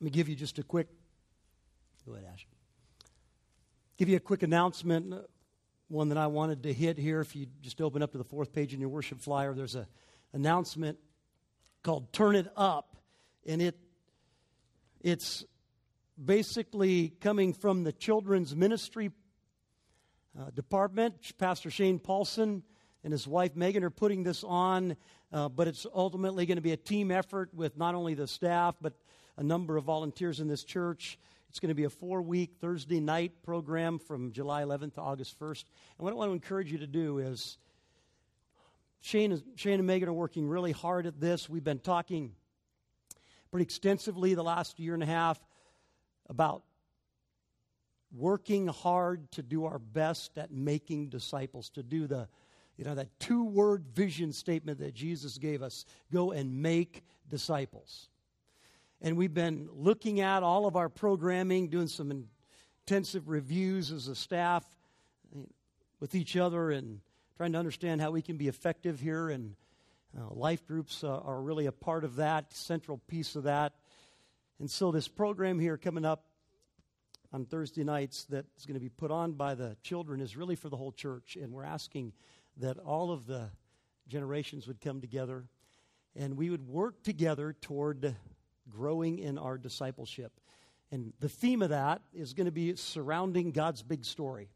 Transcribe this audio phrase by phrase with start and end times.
[0.00, 0.88] Let me give you just a quick,
[2.06, 2.46] go ahead, Ash.
[3.98, 5.12] Give you a quick announcement,
[5.88, 7.20] one that I wanted to hit here.
[7.20, 9.84] If you just open up to the fourth page in your worship flyer, there's an
[10.32, 10.98] announcement
[11.82, 12.96] called Turn It Up.
[13.44, 13.76] And it
[15.02, 15.44] it's
[16.22, 19.10] basically coming from the children's ministry
[20.38, 21.14] uh, department.
[21.36, 22.62] Pastor Shane Paulson
[23.04, 24.96] and his wife Megan are putting this on,
[25.30, 28.76] uh, but it's ultimately going to be a team effort with not only the staff,
[28.80, 28.94] but
[29.40, 31.18] a number of volunteers in this church.
[31.48, 35.40] It's going to be a four week Thursday night program from July 11th to August
[35.40, 35.64] 1st.
[35.96, 37.56] And what I want to encourage you to do is
[39.00, 41.48] Shane, Shane and Megan are working really hard at this.
[41.48, 42.32] We've been talking
[43.50, 45.40] pretty extensively the last year and a half
[46.28, 46.62] about
[48.14, 52.28] working hard to do our best at making disciples, to do the
[52.76, 58.09] you know that two word vision statement that Jesus gave us go and make disciples
[59.02, 62.26] and we've been looking at all of our programming, doing some
[62.86, 64.64] intensive reviews as a staff
[66.00, 67.00] with each other, and
[67.36, 69.30] trying to understand how we can be effective here.
[69.30, 69.54] And
[70.18, 73.72] uh, life groups uh, are really a part of that, central piece of that.
[74.58, 76.24] And so, this program here coming up
[77.32, 80.56] on Thursday nights that is going to be put on by the children is really
[80.56, 81.38] for the whole church.
[81.40, 82.12] And we're asking
[82.58, 83.50] that all of the
[84.08, 85.44] generations would come together
[86.16, 88.16] and we would work together toward
[88.70, 90.32] growing in our discipleship.
[90.92, 94.48] And the theme of that is going to be surrounding God's big story.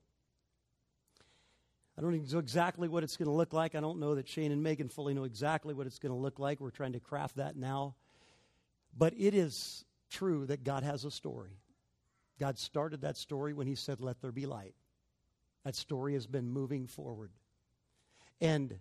[1.97, 3.77] I don't know exactly what it's going to look like.
[3.77, 6.41] I don't know that Shane and Megan fully know exactly what it's going to look
[6.41, 6.61] like.
[6.61, 7.95] We're trying to craft that now.
[8.97, 11.59] But it is true that God has a story.
[12.41, 14.75] God started that story when He said, Let there be light.
[15.65, 17.31] That story has been moving forward.
[18.41, 18.79] And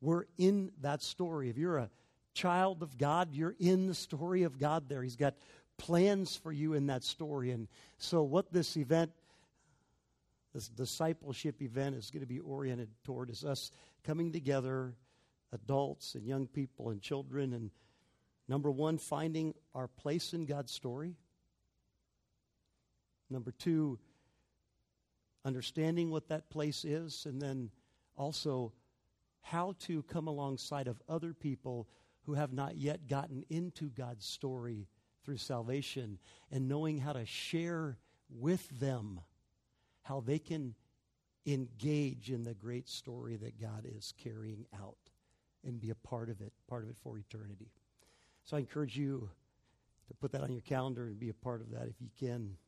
[0.00, 1.48] we're in that story.
[1.48, 1.90] If you're a
[2.38, 5.02] child of God, you're in the story of God there.
[5.02, 5.34] He's got
[5.76, 7.50] plans for you in that story.
[7.50, 9.10] And so, what this event,
[10.54, 13.72] this discipleship event, is going to be oriented toward is us
[14.04, 14.94] coming together,
[15.52, 17.72] adults and young people and children, and
[18.46, 21.16] number one, finding our place in God's story.
[23.30, 23.98] Number two,
[25.44, 27.70] understanding what that place is, and then
[28.16, 28.72] also
[29.40, 31.88] how to come alongside of other people
[32.28, 34.86] who have not yet gotten into God's story
[35.24, 36.18] through salvation
[36.52, 37.96] and knowing how to share
[38.28, 39.18] with them
[40.02, 40.74] how they can
[41.46, 44.98] engage in the great story that God is carrying out
[45.64, 47.70] and be a part of it, part of it for eternity.
[48.44, 49.30] So I encourage you
[50.08, 52.58] to put that on your calendar and be a part of that if you can.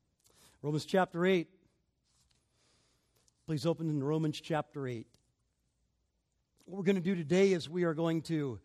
[0.63, 1.47] Romans chapter 8.
[3.45, 5.07] Please open in Romans chapter 8.
[6.65, 8.59] What we're going to do today is we are going to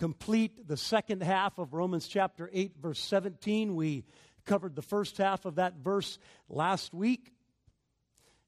[0.00, 3.76] complete the second half of Romans chapter 8, verse 17.
[3.76, 4.06] We
[4.46, 6.18] covered the first half of that verse
[6.48, 7.30] last week.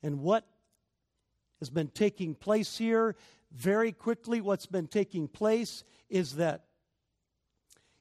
[0.03, 0.47] And what
[1.59, 3.17] has been taking place here,
[3.53, 6.65] very quickly, what's been taking place is that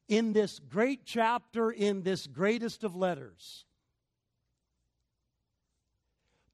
[0.07, 3.65] in this great chapter, in this greatest of letters,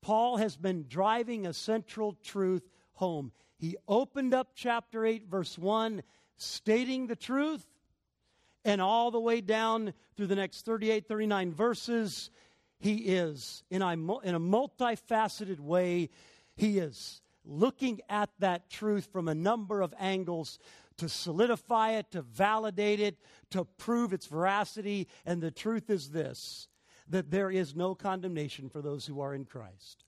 [0.02, 3.32] Paul has been driving a central truth home.
[3.60, 6.02] He opened up chapter 8, verse 1,
[6.38, 7.66] stating the truth,
[8.64, 12.30] and all the way down through the next 38, 39 verses,
[12.80, 16.10] he is, in a, in a multifaceted way,
[16.56, 20.60] he is looking at that truth from a number of angles
[20.98, 23.18] to solidify it, to validate it,
[23.52, 25.08] to prove its veracity.
[25.26, 26.68] And the truth is this
[27.10, 30.04] that there is no condemnation for those who are in Christ.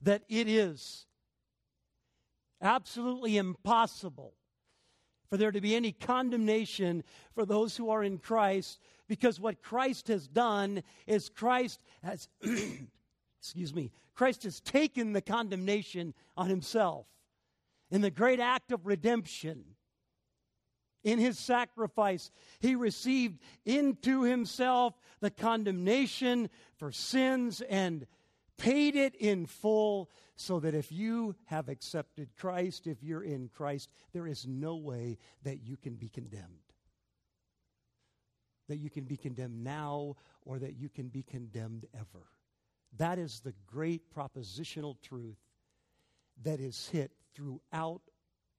[0.00, 1.06] That it is
[2.62, 4.34] absolutely impossible
[5.28, 7.04] for there to be any condemnation
[7.34, 12.28] for those who are in Christ, because what Christ has done is Christ has,
[13.40, 17.06] excuse me, Christ has taken the condemnation on himself
[17.90, 19.64] in the great act of redemption.
[21.04, 28.06] In his sacrifice, he received into himself the condemnation for sins and
[28.58, 33.90] paid it in full so that if you have accepted Christ, if you're in Christ,
[34.12, 36.44] there is no way that you can be condemned.
[38.68, 42.26] That you can be condemned now or that you can be condemned ever.
[42.98, 45.38] That is the great propositional truth
[46.42, 48.02] that is hit throughout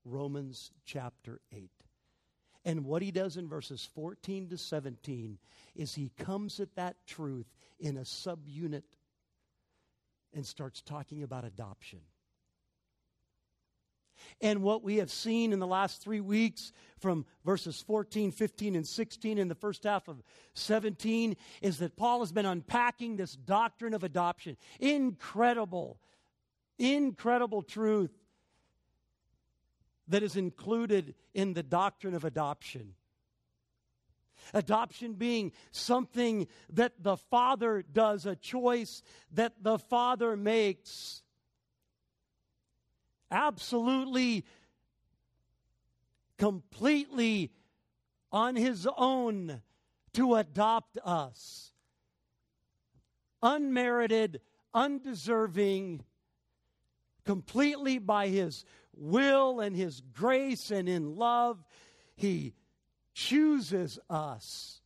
[0.05, 1.69] Romans chapter 8.
[2.65, 5.37] And what he does in verses 14 to 17
[5.75, 7.47] is he comes at that truth
[7.79, 8.83] in a subunit
[10.33, 11.99] and starts talking about adoption.
[14.41, 18.87] And what we have seen in the last three weeks from verses 14, 15, and
[18.87, 20.21] 16 in the first half of
[20.53, 24.57] 17 is that Paul has been unpacking this doctrine of adoption.
[24.79, 25.99] Incredible,
[26.77, 28.11] incredible truth
[30.07, 32.93] that is included in the doctrine of adoption.
[34.53, 39.01] Adoption being something that the Father does, a choice
[39.31, 41.21] that the Father makes.
[43.29, 44.45] Absolutely,
[46.37, 47.51] completely
[48.31, 49.61] on His own
[50.13, 51.73] to adopt us.
[53.41, 54.41] Unmerited,
[54.73, 56.03] undeserving,
[57.25, 58.65] completely by His
[58.95, 61.63] will and His grace and in love.
[62.15, 62.53] He
[63.17, 64.79] chooses us.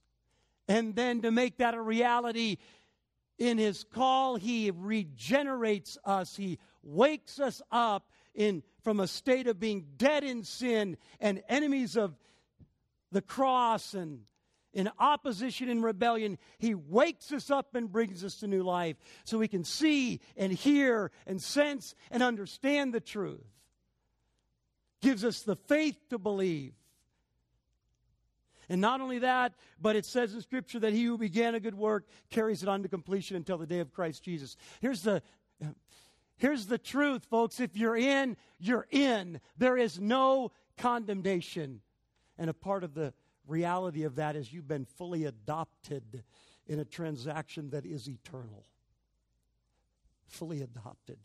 [0.68, 2.58] And then to make that a reality,
[3.38, 9.60] in His call, He regenerates us, He wakes us up in, from a state of
[9.60, 12.16] being dead in sin and enemies of
[13.12, 14.22] the cross and
[14.74, 18.96] in opposition and rebellion, He wakes us up and brings us to new life
[19.26, 23.44] so we can see and hear and sense and understand the truth.
[25.02, 26.72] Gives us the faith to believe.
[28.72, 31.76] And not only that, but it says in Scripture that he who began a good
[31.76, 34.56] work carries it on to completion until the day of Christ Jesus.
[34.80, 35.22] Here's the,
[36.38, 37.60] here's the truth, folks.
[37.60, 39.42] If you're in, you're in.
[39.58, 41.82] There is no condemnation.
[42.38, 43.14] And a part of the
[43.46, 46.24] reality of that is you've been fully adopted
[46.66, 48.64] in a transaction that is eternal.
[50.28, 51.18] Fully adopted.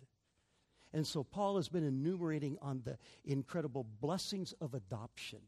[0.92, 5.42] And so Paul has been enumerating on the incredible blessings of adoption.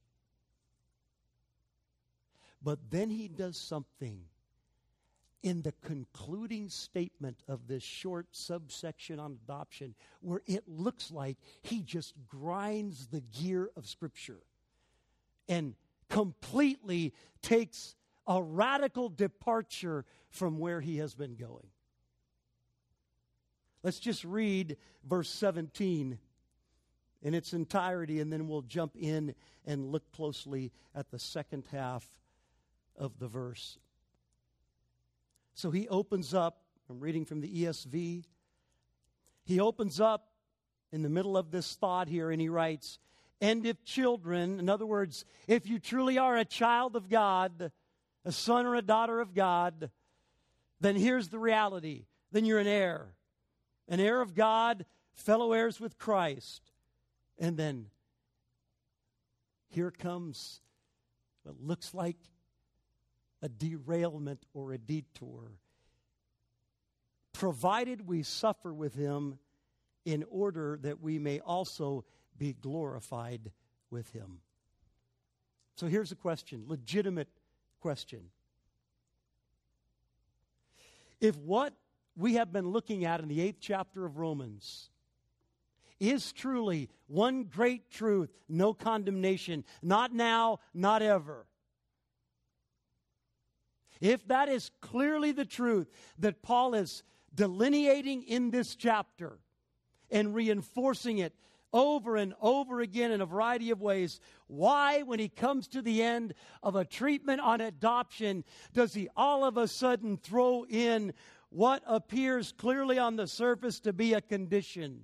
[2.63, 4.21] But then he does something
[5.43, 11.83] in the concluding statement of this short subsection on adoption where it looks like he
[11.83, 14.41] just grinds the gear of Scripture
[15.49, 15.75] and
[16.09, 17.95] completely takes
[18.27, 21.69] a radical departure from where he has been going.
[23.83, 24.77] Let's just read
[25.09, 26.19] verse 17
[27.23, 29.35] in its entirety, and then we'll jump in
[29.65, 32.09] and look closely at the second half
[32.99, 33.79] of the verse.
[35.55, 36.61] So he opens up,
[36.91, 38.25] I'm reading from the ESV.
[39.45, 40.29] He opens up
[40.93, 42.99] in the middle of this thought here and he writes,
[43.41, 47.73] And if children, in other words, if you truly are a child of God,
[48.25, 49.91] a son or a daughter of God,
[50.81, 52.07] then here's the reality.
[52.31, 53.15] Then you're an heir,
[53.89, 54.85] an heir of God,
[55.15, 56.71] fellow heirs with Christ.
[57.39, 57.87] And then
[59.69, 60.61] here comes
[61.43, 62.17] what looks like
[63.43, 65.53] a derailment or a detour,
[67.33, 69.39] provided we suffer with him
[70.05, 72.05] in order that we may also
[72.37, 73.53] be glorified
[73.91, 74.41] with him.
[75.77, 77.29] So here's a question, legitimate
[77.81, 78.31] question.
[81.21, 81.75] If what
[82.17, 84.91] we have been looking at in the eighth chapter of Romans
[86.01, 91.47] is truly one great truth, no condemnation, not now, not ever,
[94.01, 97.03] if that is clearly the truth that Paul is
[97.35, 99.39] delineating in this chapter
[100.11, 101.35] and reinforcing it
[101.73, 106.03] over and over again in a variety of ways, why, when he comes to the
[106.03, 111.13] end of a treatment on adoption, does he all of a sudden throw in
[111.51, 115.03] what appears clearly on the surface to be a condition?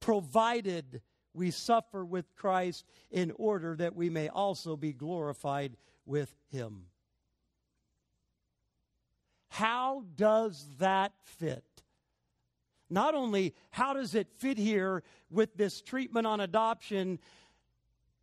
[0.00, 1.00] Provided
[1.34, 6.86] we suffer with Christ in order that we may also be glorified with him.
[9.48, 11.64] How does that fit?
[12.88, 17.18] Not only how does it fit here with this treatment on adoption,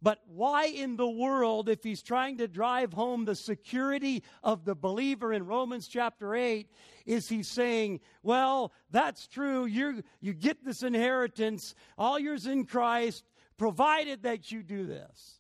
[0.01, 4.75] but why in the world, if he's trying to drive home the security of the
[4.75, 6.69] believer in Romans chapter 8,
[7.05, 9.65] is he saying, well, that's true.
[9.65, 13.23] you you get this inheritance, all yours in Christ,
[13.57, 15.39] provided that you do this.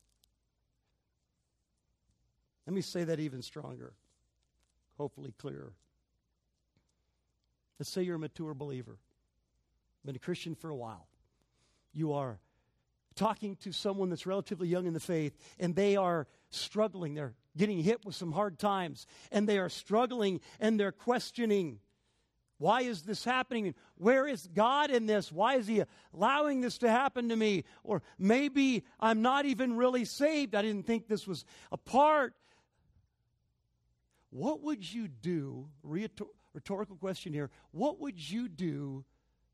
[2.65, 3.93] Let me say that even stronger,
[5.03, 5.73] hopefully clearer.
[7.77, 8.95] Let's say you're a mature believer,
[10.05, 11.09] been a Christian for a while.
[11.93, 12.39] You are
[13.15, 17.15] talking to someone that's relatively young in the faith, and they are struggling.
[17.15, 21.79] They're getting hit with some hard times, and they are struggling and they're questioning.
[22.57, 23.75] Why is this happening?
[23.95, 25.33] Where is God in this?
[25.33, 25.83] Why is He
[26.13, 27.65] allowing this to happen to me?
[27.83, 30.55] Or maybe I'm not even really saved.
[30.55, 31.43] I didn't think this was
[31.73, 32.35] a part.
[34.33, 35.69] What would you do?
[35.83, 37.51] rhetorical question here.
[37.71, 39.05] What would you do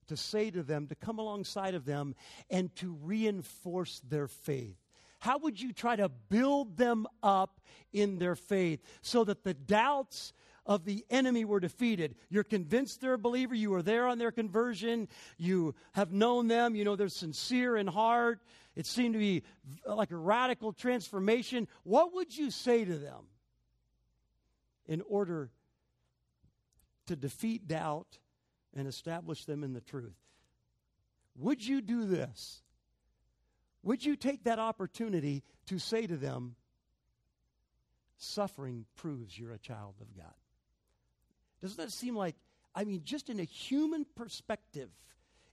[0.08, 2.16] to say to them, to come alongside of them,
[2.50, 4.78] and to reinforce their faith?
[5.20, 7.60] How would you try to build them up
[7.92, 10.32] in their faith so that the doubts
[10.66, 12.16] of the enemy were defeated?
[12.30, 13.56] You're convinced they're a believer.
[13.56, 15.10] You were there on their conversion.
[15.38, 16.74] You have known them.
[16.74, 18.40] You know they're sincere in heart.
[18.78, 19.44] It seemed to be
[19.86, 21.68] like a radical transformation.
[21.84, 23.26] What would you say to them
[24.90, 25.52] in order
[27.06, 28.18] to defeat doubt
[28.76, 30.18] and establish them in the truth?
[31.38, 32.64] Would you do this?
[33.84, 36.56] Would you take that opportunity to say to them,
[38.18, 40.34] suffering proves you're a child of God?
[41.62, 42.36] Doesn't that seem like,
[42.74, 44.90] I mean, just in a human perspective,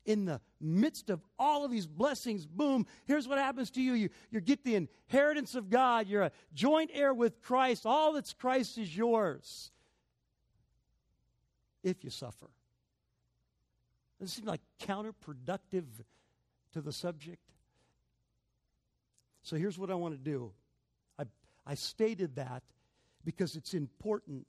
[0.06, 3.92] in the midst of all of these blessings, boom, here's what happens to you.
[3.92, 6.06] You, you get the inheritance of God.
[6.06, 7.84] You're a joint heir with Christ.
[7.84, 9.70] All that's Christ is yours
[11.82, 12.46] if you suffer.
[14.18, 15.84] Does it seem like counterproductive
[16.72, 17.42] to the subject?
[19.42, 20.52] So here's what I want to do.
[21.18, 21.24] I,
[21.66, 22.62] I stated that
[23.24, 24.46] because it's important.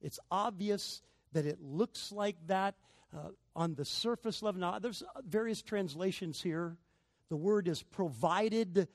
[0.00, 1.02] It's obvious
[1.32, 2.74] that it looks like that
[3.14, 4.60] uh, on the surface level.
[4.60, 6.76] Now, there's various translations here.
[7.28, 8.88] The word is provided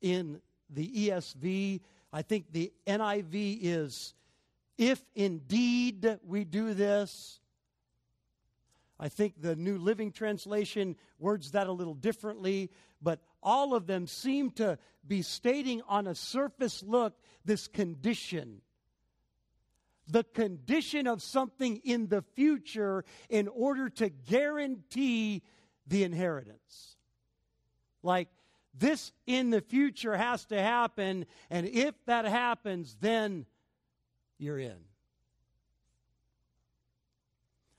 [0.00, 1.80] in the ESV.
[2.12, 4.14] I think the NIV is
[4.76, 7.40] if indeed we do this.
[9.00, 14.06] I think the New Living Translation words that a little differently, but all of them
[14.06, 18.60] seem to be stating on a surface look this condition
[20.08, 25.42] the condition of something in the future in order to guarantee
[25.86, 26.96] the inheritance.
[28.02, 28.28] Like,
[28.74, 33.44] this in the future has to happen, and if that happens, then
[34.38, 34.76] you're in.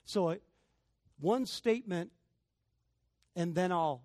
[0.05, 0.37] So,
[1.19, 2.11] one statement,
[3.35, 4.03] and then I'll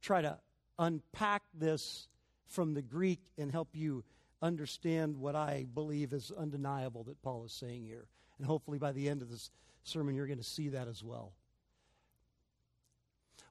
[0.00, 0.38] try to
[0.78, 2.08] unpack this
[2.46, 4.04] from the Greek and help you
[4.42, 8.06] understand what I believe is undeniable that Paul is saying here.
[8.38, 9.50] And hopefully by the end of this
[9.84, 11.32] sermon, you're going to see that as well.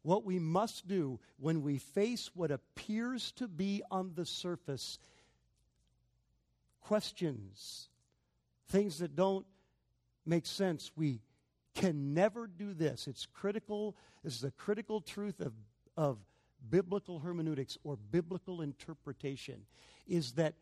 [0.01, 4.97] What we must do when we face what appears to be on the surface
[6.81, 7.89] questions,
[8.69, 9.45] things that don't
[10.25, 11.21] make sense, we
[11.75, 13.07] can never do this.
[13.07, 13.95] It's critical.
[14.23, 15.53] This is a critical truth of,
[15.97, 16.17] of
[16.69, 19.65] biblical hermeneutics or biblical interpretation
[20.07, 20.55] is that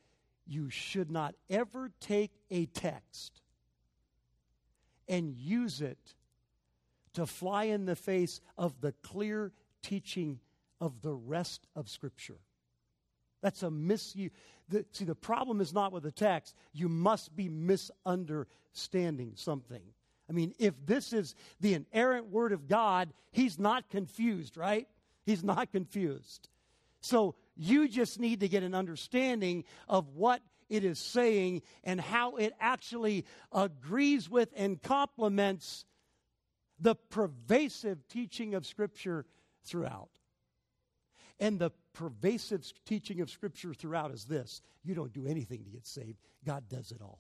[0.48, 3.42] you should not ever take a text
[5.08, 6.16] and use it
[7.14, 9.52] to fly in the face of the clear
[9.82, 10.40] teaching
[10.80, 12.38] of the rest of Scripture.
[13.42, 14.32] That's a misuse.
[14.92, 16.56] see, the problem is not with the text.
[16.74, 19.82] You must be misunderstanding something.
[20.30, 24.88] I mean, if this is the inerrant Word of God, He's not confused, right?
[25.26, 26.50] He's not confused.
[27.02, 32.36] So you just need to get an understanding of what it is saying and how
[32.36, 35.86] it actually agrees with and complements
[36.80, 39.26] the pervasive teaching of Scripture
[39.66, 40.10] throughout.
[41.40, 45.86] And the pervasive teaching of Scripture throughout is this you don't do anything to get
[45.86, 47.20] saved, God does it all.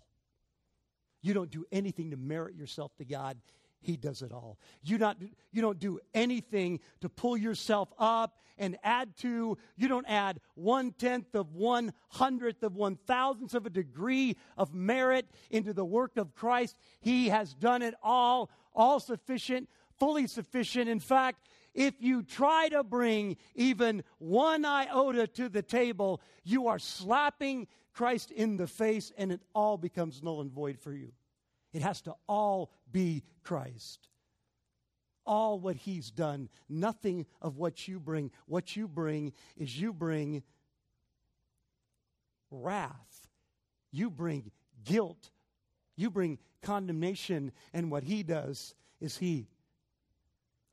[1.21, 3.37] You don't do anything to merit yourself to God.
[3.79, 4.57] He does it all.
[4.83, 5.17] You, not,
[5.51, 9.57] you don't do anything to pull yourself up and add to.
[9.75, 14.73] You don't add one tenth of one hundredth of one thousandth of a degree of
[14.73, 16.75] merit into the work of Christ.
[16.99, 19.69] He has done it all, all sufficient,
[19.99, 20.89] fully sufficient.
[20.89, 26.79] In fact, if you try to bring even one iota to the table, you are
[26.79, 31.11] slapping Christ in the face and it all becomes null and void for you.
[31.73, 34.07] It has to all be Christ.
[35.25, 38.31] All what He's done, nothing of what you bring.
[38.45, 40.43] What you bring is you bring
[42.49, 43.27] wrath,
[43.91, 44.51] you bring
[44.85, 45.31] guilt,
[45.95, 49.47] you bring condemnation, and what He does is He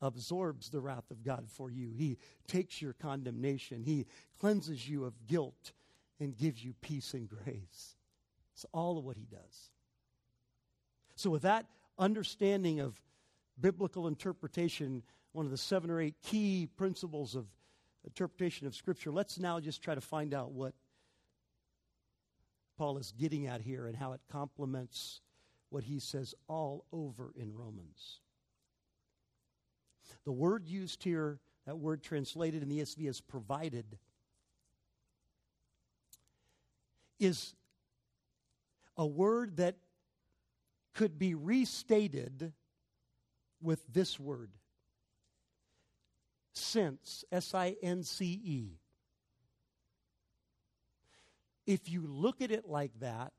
[0.01, 1.93] absorbs the wrath of God for you.
[1.97, 4.07] He takes your condemnation, He
[4.39, 5.73] cleanses you of guilt
[6.21, 7.97] and gives you peace and grace.
[8.55, 9.71] It's all of what He does.
[11.17, 11.67] So, with that
[11.99, 13.01] understanding of
[13.61, 15.03] biblical interpretation,
[15.33, 17.47] one of the seven or eight key principles of
[18.05, 20.75] interpretation of Scripture, let's now just try to find out what
[22.77, 25.21] Paul is getting at here and how it complements
[25.71, 28.21] what he says all over in Romans.
[30.25, 33.99] The word used here, that word translated in the ESV as provided,
[37.19, 37.55] is
[38.97, 39.77] a word that
[40.95, 42.53] could be restated
[43.61, 44.51] with this word
[46.53, 48.79] since, S I N C E.
[51.67, 53.33] If you look at it like that,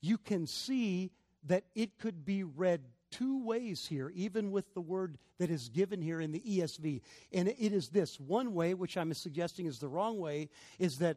[0.00, 1.10] you can see
[1.44, 6.02] that it could be read two ways here, even with the word that is given
[6.02, 7.00] here in the ESV.
[7.32, 10.48] And it is this one way, which I'm suggesting is the wrong way,
[10.78, 11.16] is that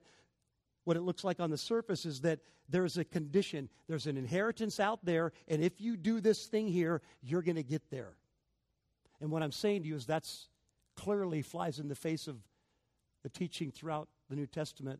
[0.89, 4.79] what it looks like on the surface is that there's a condition, there's an inheritance
[4.79, 8.15] out there, and if you do this thing here, you're going to get there.
[9.21, 10.47] And what I'm saying to you is that's
[10.95, 12.37] clearly flies in the face of
[13.21, 14.99] the teaching throughout the New Testament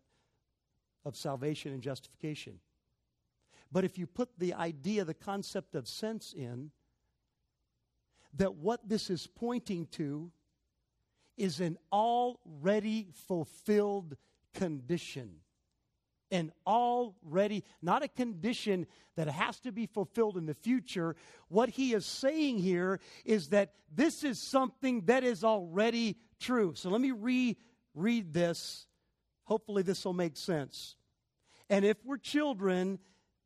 [1.05, 2.59] of salvation and justification.
[3.71, 6.69] But if you put the idea, the concept of sense in,
[8.35, 10.31] that what this is pointing to
[11.35, 14.17] is an already fulfilled
[14.53, 15.37] condition.
[16.31, 21.15] An already, not a condition that has to be fulfilled in the future.
[21.47, 26.73] What he is saying here is that this is something that is already true.
[26.75, 28.87] So let me reread this.
[29.45, 30.95] Hopefully, this will make sense.
[31.69, 32.99] And if we're children,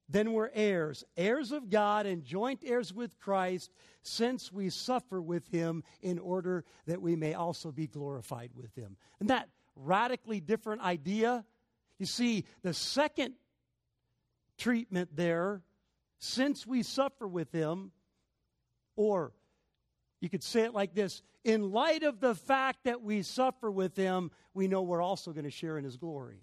[0.09, 3.71] then we're heirs, heirs of God and joint heirs with Christ,
[4.01, 8.97] since we suffer with him in order that we may also be glorified with him.
[9.19, 11.45] And that radically different idea?
[12.03, 13.35] You see, the second
[14.57, 15.61] treatment there,
[16.19, 17.93] since we suffer with him,
[18.97, 19.31] or
[20.19, 23.95] you could say it like this in light of the fact that we suffer with
[23.95, 26.41] him, we know we're also going to share in his glory.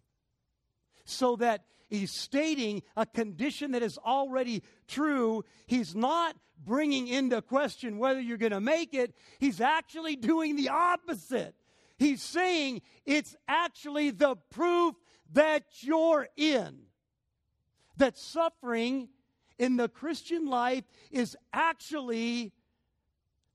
[1.04, 5.44] So that He's stating a condition that is already true.
[5.66, 9.12] He's not bringing into question whether you're going to make it.
[9.38, 11.54] He's actually doing the opposite.
[12.00, 14.94] He's saying it's actually the proof
[15.32, 16.80] that you're in.
[17.96, 19.08] That suffering
[19.58, 22.52] in the Christian life is actually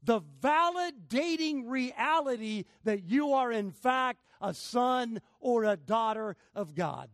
[0.03, 7.09] the validating reality that you are, in fact, a son or a daughter of God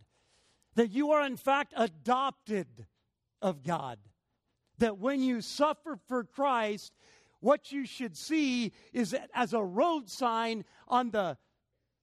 [0.75, 2.67] that you are in fact adopted
[3.41, 3.99] of God.
[4.77, 6.93] That when you suffer for Christ,
[7.39, 11.37] what you should see is as a road sign on the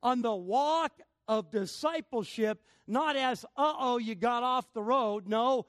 [0.00, 0.92] on the walk
[1.28, 5.28] of discipleship, not as, uh oh, you got off the road.
[5.28, 5.66] No,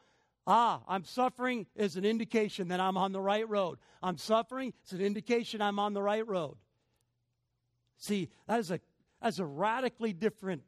[0.47, 3.77] ah, I'm suffering is an indication that I'm on the right road.
[4.01, 6.57] I'm suffering, it's an indication I'm on the right road.
[7.97, 8.79] See, that is a,
[9.21, 10.63] that's a radically different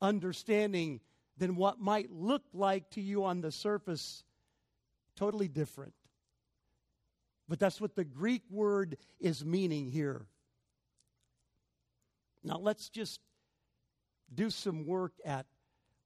[0.00, 1.00] understanding
[1.36, 4.22] than what might look like to you on the surface.
[5.16, 5.94] Totally different.
[7.48, 10.26] But that's what the Greek word is meaning here.
[12.44, 13.20] Now let's just
[14.34, 15.46] do some work at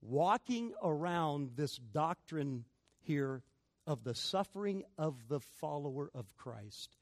[0.00, 2.64] walking around this doctrine
[3.00, 3.42] here
[3.86, 6.96] of the suffering of the follower of Christ.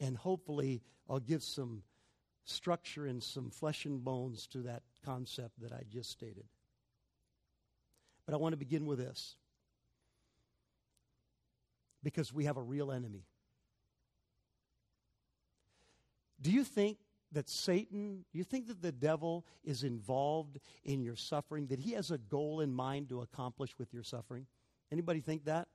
[0.00, 1.82] And hopefully, I'll give some
[2.44, 6.44] structure and some flesh and bones to that concept that I just stated.
[8.24, 9.36] But I want to begin with this
[12.02, 13.24] because we have a real enemy.
[16.40, 16.98] Do you think
[17.36, 22.10] that Satan, you think that the devil is involved in your suffering, that he has
[22.10, 24.46] a goal in mind to accomplish with your suffering?
[24.90, 25.68] Anybody think that?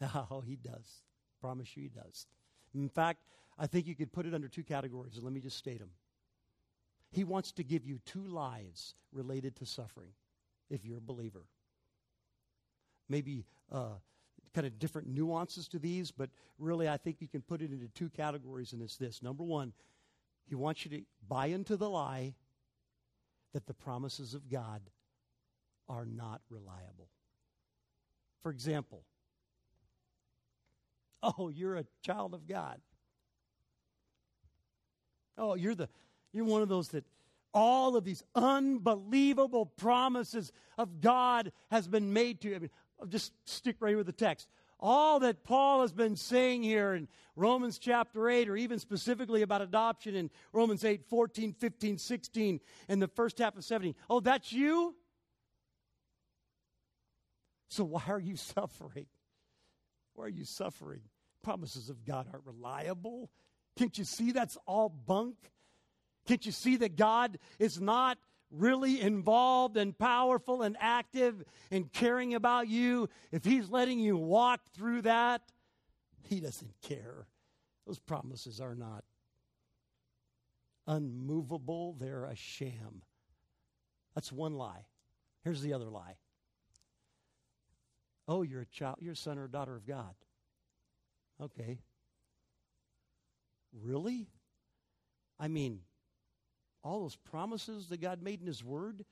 [0.30, 1.02] Oh, he does.
[1.40, 2.26] Promise you he does.
[2.74, 3.20] In fact,
[3.58, 5.18] I think you could put it under two categories.
[5.22, 5.90] Let me just state them.
[7.10, 10.10] He wants to give you two lies related to suffering
[10.68, 11.44] if you're a believer
[13.08, 13.94] maybe uh,
[14.54, 17.88] kind of different nuances to these, but really I think you can put it into
[17.88, 19.22] two categories, and it's this.
[19.22, 19.72] Number one,
[20.48, 22.34] he wants you to buy into the lie
[23.52, 24.80] that the promises of God
[25.88, 27.08] are not reliable.
[28.42, 29.02] For example,
[31.22, 32.80] oh, you're a child of God.
[35.38, 35.88] Oh, you're the
[36.32, 37.04] you're one of those that
[37.52, 42.56] all of these unbelievable promises of God has been made to you.
[42.56, 42.70] I mean,
[43.08, 44.48] just stick right with the text.
[44.78, 49.62] All that Paul has been saying here in Romans chapter 8, or even specifically about
[49.62, 53.94] adoption in Romans 8, 14, 15, 16, and the first half of 17.
[54.10, 54.94] Oh, that's you?
[57.68, 59.06] So why are you suffering?
[60.14, 61.00] Why are you suffering?
[61.42, 63.30] Promises of God aren't reliable.
[63.76, 65.36] Can't you see that's all bunk?
[66.26, 68.18] Can't you see that God is not
[68.50, 74.60] really involved and powerful and active and caring about you, if He's letting you walk
[74.72, 75.42] through that,
[76.22, 77.26] He doesn't care.
[77.86, 79.04] Those promises are not
[80.86, 83.02] unmovable, they're a sham.
[84.14, 84.86] That's one lie.
[85.44, 86.16] Here's the other lie.
[88.28, 90.14] Oh, you're a child, you're a son or daughter of God.
[91.40, 91.78] Okay.
[93.82, 94.28] Really?
[95.38, 95.80] I mean,
[96.86, 99.04] all those promises that God made in His Word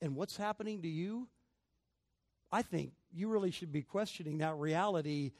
[0.00, 1.28] and what's happening to you,
[2.50, 5.32] I think you really should be questioning that reality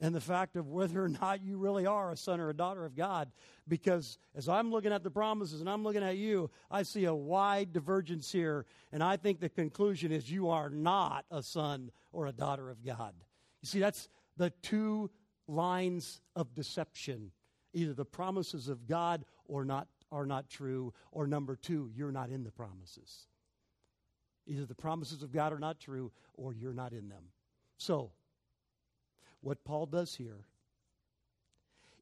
[0.00, 2.84] and the fact of whether or not you really are a son or a daughter
[2.84, 3.30] of God.
[3.66, 7.14] Because as I'm looking at the promises and I'm looking at you, I see a
[7.14, 8.64] wide divergence here.
[8.92, 12.84] And I think the conclusion is you are not a son or a daughter of
[12.84, 13.12] God.
[13.60, 15.10] You see, that's the two
[15.48, 17.32] lines of deception
[17.74, 22.30] either the promises of God or not are not true, or number two, you're not
[22.30, 23.26] in the promises.
[24.46, 27.24] Either the promises of God are not true or you're not in them.
[27.76, 28.12] So,
[29.40, 30.46] what Paul does here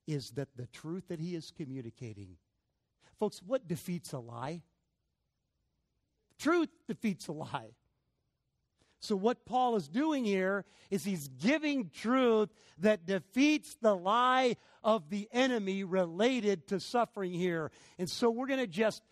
[0.06, 2.36] is that the truth that he is communicating,
[3.18, 4.62] folks, what defeats a lie?
[6.38, 7.74] Truth defeats a lie.
[9.00, 15.11] So, what Paul is doing here is he's giving truth that defeats the lie of
[15.11, 17.70] the enemy related to suffering here.
[17.98, 19.02] And so, we're going to just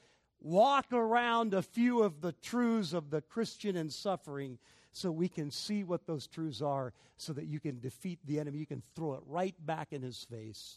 [0.40, 4.58] walk around a few of the truths of the Christian and suffering
[4.92, 8.58] so we can see what those truths are so that you can defeat the enemy.
[8.58, 10.76] You can throw it right back in his face.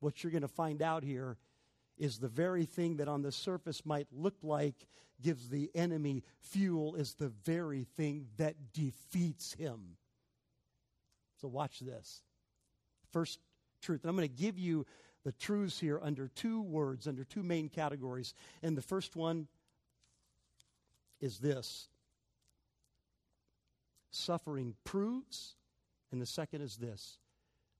[0.00, 1.36] What you're going to find out here
[1.98, 4.86] is the very thing that on the surface might look like
[5.22, 9.96] gives the enemy fuel, is the very thing that defeats him.
[11.40, 12.22] So, watch this.
[13.12, 13.38] First
[13.80, 14.02] truth.
[14.02, 14.86] And I'm going to give you
[15.24, 18.34] the truths here under two words, under two main categories.
[18.62, 19.46] And the first one
[21.20, 21.88] is this
[24.10, 25.56] suffering proves,
[26.12, 27.18] and the second is this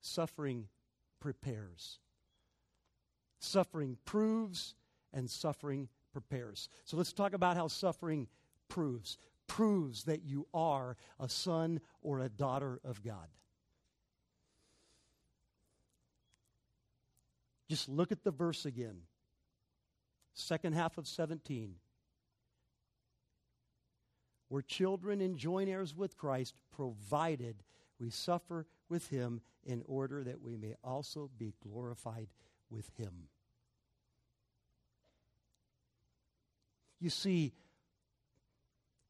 [0.01, 0.69] suffering
[1.21, 1.99] prepares.
[3.45, 4.75] Suffering proves,
[5.13, 6.69] and suffering prepares.
[6.85, 8.27] So let's talk about how suffering
[8.69, 9.19] proves.
[9.47, 13.29] Proves that you are a son or a daughter of God.
[17.69, 19.03] Just look at the verse again.
[20.33, 21.75] Second half of 17.
[24.49, 27.63] We're children and joint heirs with Christ, provided
[27.99, 32.29] we suffer with him in order that we may also be glorified
[32.71, 33.29] with him.
[37.05, 37.53] You see,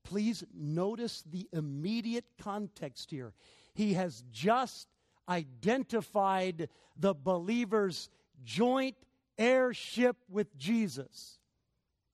[0.03, 3.33] please notice the immediate context here.
[3.73, 4.89] He has just
[5.29, 8.11] identified the believer's
[8.43, 8.97] joint
[9.39, 11.39] heirship with Jesus,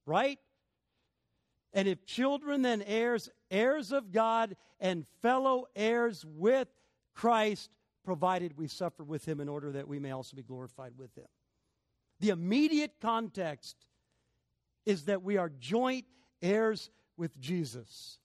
[0.04, 0.38] right?
[1.72, 6.68] And if children, then heirs, heirs of God, and fellow heirs with
[7.14, 7.70] Christ,
[8.04, 11.28] provided we suffer with him in order that we may also be glorified with him.
[12.18, 13.76] The immediate context
[14.86, 16.04] is that we are joint
[16.42, 18.18] heirs with Jesus.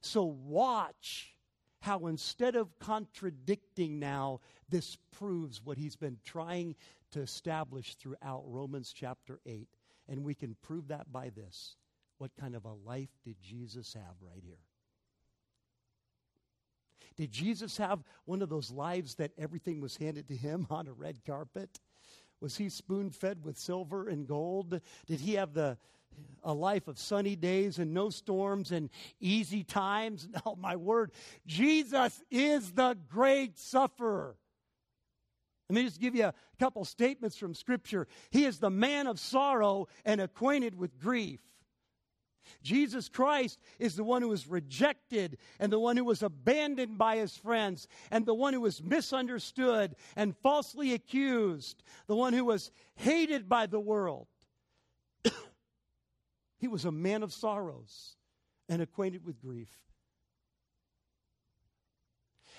[0.00, 1.36] So watch
[1.80, 6.74] how instead of contradicting now, this proves what he's been trying
[7.12, 9.68] to establish throughout Romans chapter 8.
[10.08, 11.76] And we can prove that by this.
[12.18, 14.58] What kind of a life did Jesus have right here?
[17.16, 20.92] Did Jesus have one of those lives that everything was handed to him on a
[20.92, 21.80] red carpet?
[22.40, 24.80] Was he spoon fed with silver and gold?
[25.06, 25.78] Did he have the
[26.42, 28.88] a life of sunny days and no storms and
[29.20, 30.28] easy times?
[30.32, 31.12] No, oh, my word.
[31.46, 34.36] Jesus is the great sufferer.
[35.68, 38.06] Let me just give you a couple statements from Scripture.
[38.30, 41.40] He is the man of sorrow and acquainted with grief.
[42.62, 47.16] Jesus Christ is the one who was rejected and the one who was abandoned by
[47.16, 52.70] his friends and the one who was misunderstood and falsely accused, the one who was
[52.94, 54.26] hated by the world.
[56.58, 58.16] he was a man of sorrows
[58.68, 59.70] and acquainted with grief.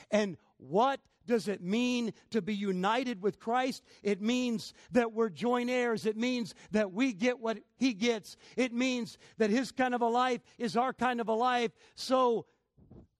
[0.09, 3.83] And what does it mean to be united with Christ?
[4.01, 6.05] It means that we're joint heirs.
[6.05, 8.37] It means that we get what He gets.
[8.55, 11.71] It means that His kind of a life is our kind of a life.
[11.95, 12.45] So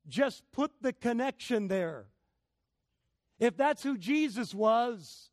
[0.07, 2.05] just put the connection there.
[3.39, 5.29] If that's who Jesus was,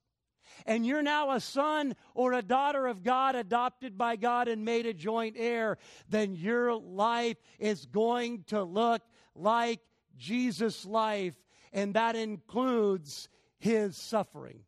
[0.67, 4.87] and you're now a son or a daughter of God, adopted by God and made
[4.87, 9.03] a joint heir, then your life is going to look
[9.35, 9.81] like
[10.17, 11.35] Jesus' life
[11.75, 14.61] and that includes his suffering.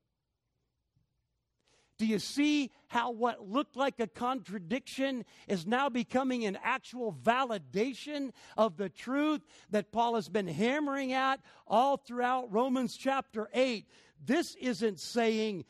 [1.98, 8.32] Do you see how what looked like a contradiction is now becoming an actual validation
[8.58, 9.40] of the truth
[9.70, 13.88] that Paul has been hammering at all throughout Romans chapter 8?
[14.22, 15.64] This isn't saying,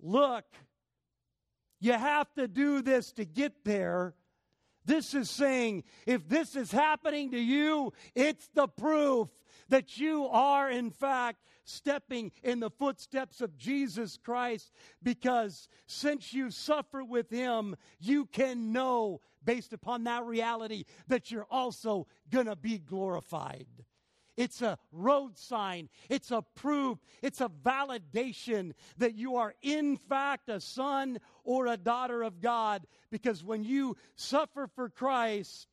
[0.00, 0.44] look,
[1.78, 4.14] you have to do this to get there.
[4.86, 9.28] This is saying if this is happening to you, it's the proof
[9.68, 14.72] that you are, in fact, stepping in the footsteps of Jesus Christ
[15.02, 21.46] because since you suffer with Him, you can know, based upon that reality, that you're
[21.50, 23.66] also going to be glorified.
[24.36, 25.88] It's a road sign.
[26.08, 26.98] It's a proof.
[27.22, 32.86] It's a validation that you are, in fact, a son or a daughter of God.
[33.10, 35.68] Because when you suffer for Christ,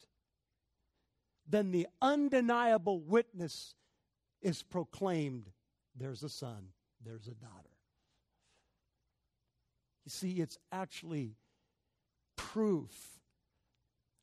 [1.47, 3.73] then the undeniable witness
[4.41, 5.49] is proclaimed
[5.95, 6.67] there's a son,
[7.03, 7.77] there's a daughter.
[10.05, 11.35] You see, it's actually
[12.35, 13.19] proof,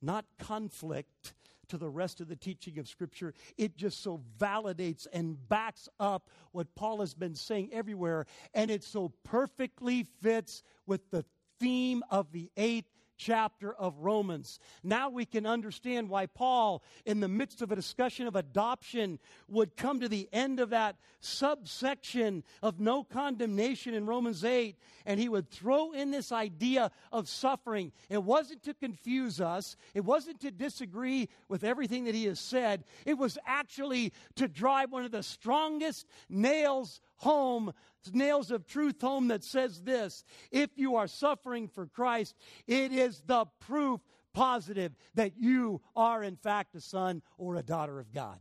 [0.02, 1.34] not conflict
[1.68, 3.34] to the rest of the teaching of Scripture.
[3.56, 8.82] It just so validates and backs up what Paul has been saying everywhere, and it
[8.82, 11.24] so perfectly fits with the
[11.60, 14.60] theme of the eighth chapter of Romans.
[14.82, 19.76] Now we can understand why Paul, in the midst of a discussion of adoption, would
[19.76, 25.28] come to the end of that subsection of no condemnation in Romans 8, and he
[25.28, 27.92] would throw in this idea of suffering.
[28.08, 32.84] It wasn't to confuse us, it wasn't to disagree with everything that he has said,
[33.04, 37.72] it was actually to drive one of the strongest nails home
[38.12, 42.34] nails of truth home that says this if you are suffering for Christ,
[42.66, 44.00] it is the proof
[44.32, 48.38] positive that you are, in fact, a son or a daughter of God.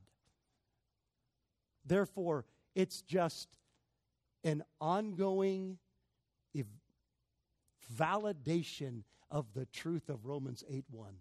[1.85, 3.47] Therefore, it's just
[4.43, 5.77] an ongoing
[6.55, 6.65] ev-
[7.95, 11.13] validation of the truth of Romans 8 1.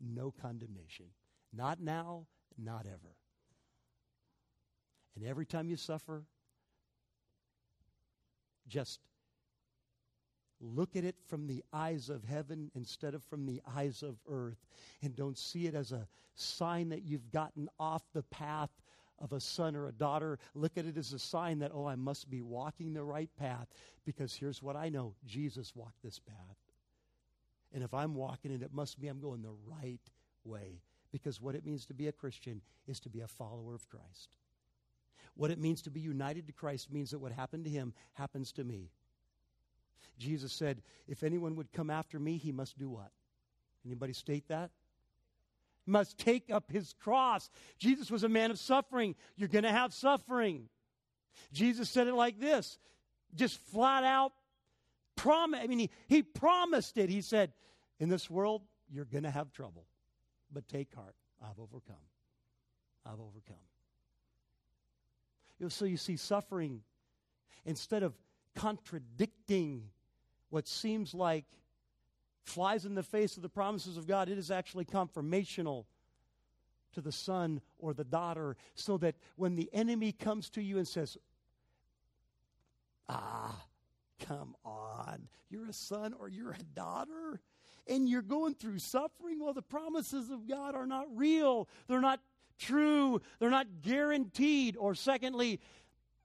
[0.00, 1.06] No condemnation.
[1.52, 2.26] Not now,
[2.58, 3.16] not ever.
[5.14, 6.24] And every time you suffer,
[8.70, 9.00] just
[10.60, 14.66] look at it from the eyes of heaven instead of from the eyes of earth.
[15.02, 18.70] And don't see it as a sign that you've gotten off the path
[19.18, 20.38] of a son or a daughter.
[20.54, 23.68] Look at it as a sign that, oh, I must be walking the right path
[24.04, 26.56] because here's what I know Jesus walked this path.
[27.72, 30.00] And if I'm walking it, it must be I'm going the right
[30.44, 33.88] way because what it means to be a Christian is to be a follower of
[33.88, 34.36] Christ.
[35.34, 38.52] What it means to be united to Christ means that what happened to him happens
[38.52, 38.90] to me.
[40.18, 43.10] Jesus said, if anyone would come after me, he must do what?
[43.86, 44.70] Anybody state that?
[45.86, 47.48] Must take up his cross.
[47.78, 49.14] Jesus was a man of suffering.
[49.36, 50.68] You're going to have suffering.
[51.52, 52.78] Jesus said it like this,
[53.34, 54.32] just flat out
[55.20, 55.60] promise.
[55.62, 57.10] I mean, he, he promised it.
[57.10, 57.52] He said,
[57.98, 59.86] In this world, you're going to have trouble,
[60.52, 61.14] but take heart.
[61.42, 61.96] I've overcome.
[63.06, 63.56] I've overcome.
[65.68, 66.82] So you see, suffering,
[67.64, 68.14] instead of
[68.54, 69.84] contradicting
[70.48, 71.44] what seems like
[72.42, 75.84] flies in the face of the promises of God, it is actually confirmational
[76.94, 80.88] to the son or the daughter, so that when the enemy comes to you and
[80.88, 81.16] says,
[83.08, 83.64] Ah,
[84.18, 87.40] come on, you're a son or you're a daughter,
[87.86, 91.68] and you're going through suffering, well, the promises of God are not real.
[91.88, 92.20] They're not
[92.60, 94.76] true, they're not guaranteed.
[94.76, 95.60] Or secondly,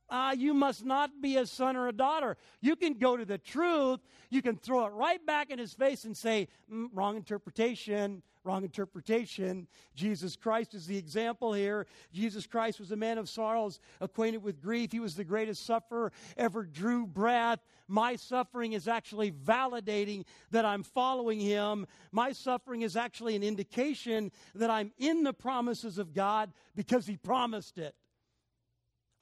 [0.09, 2.37] uh, you must not be a son or a daughter.
[2.61, 6.05] You can go to the truth, you can throw it right back in his face
[6.05, 9.67] and say, mm, wrong interpretation, wrong interpretation.
[9.95, 11.87] Jesus Christ is the example here.
[12.13, 14.91] Jesus Christ was a man of sorrows, acquainted with grief.
[14.91, 17.59] He was the greatest sufferer, ever drew breath.
[17.87, 21.87] My suffering is actually validating that I'm following him.
[22.11, 27.17] My suffering is actually an indication that I'm in the promises of God because he
[27.17, 27.95] promised it.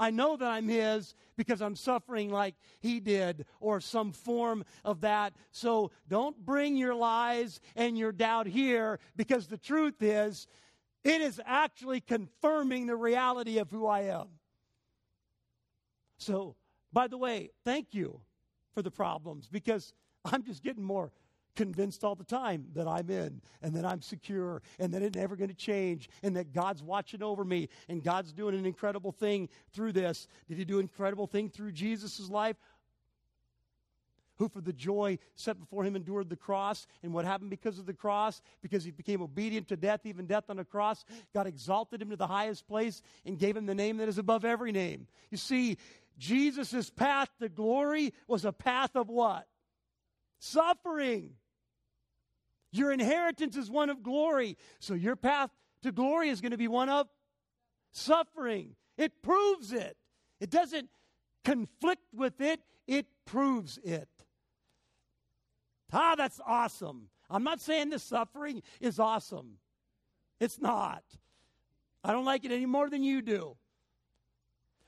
[0.04, 5.00] I know that I'm His because I'm suffering like He did or some form of
[5.00, 5.34] that.
[5.54, 10.46] So don't bring your lies and your doubt here because the truth is,
[11.06, 14.28] it is actually confirming the reality of who I am.
[16.18, 16.58] So,
[16.92, 18.20] by the way, thank you
[18.74, 19.94] for the problems because
[20.26, 21.14] I'm just getting more
[21.56, 25.36] convinced all the time that I'm in and that I'm secure and that it's never
[25.36, 29.50] going to change and that God's watching over me and God's doing an incredible thing
[29.72, 30.28] through this.
[30.48, 32.58] Did he do an incredible thing through Jesus' life?
[34.38, 36.88] Who, for the joy set before him, endured the cross.
[37.04, 38.42] And what happened because of the cross?
[38.64, 41.06] Because he became obedient to death, even death on a cross.
[41.36, 44.44] God exalted him to the highest place and gave him the name that is above
[44.44, 45.06] every name.
[45.30, 45.78] You see,
[46.18, 49.48] Jesus' path to glory was a path of what?
[50.40, 51.36] Suffering.
[52.74, 54.58] Your inheritance is one of glory.
[54.80, 55.52] So your path
[55.84, 57.08] to glory is going to be one of
[57.92, 58.76] suffering.
[58.98, 59.96] It proves it.
[60.40, 60.90] It doesn't
[61.46, 64.10] conflict with it, it proves it.
[65.92, 67.10] Ah, that's awesome.
[67.30, 69.58] I'm not saying the suffering is awesome.
[70.40, 71.04] It's not.
[72.04, 73.56] I don't like it any more than you do.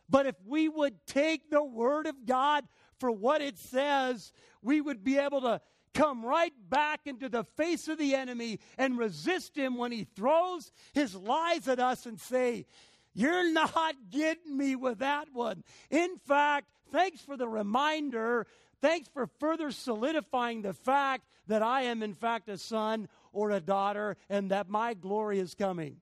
[0.10, 2.66] But if we would take the Word of God
[3.00, 5.62] for what it says, we would be able to
[5.96, 10.72] come right back into the face of the enemy and resist him when he throws
[10.94, 12.66] his lies at us and say,
[13.14, 15.64] You're not getting me with that one.
[15.90, 18.46] In fact, thanks for the reminder.
[18.82, 23.60] Thanks for further solidifying the fact that I am, in fact, a son or a
[23.60, 25.98] daughter and that my glory is coming.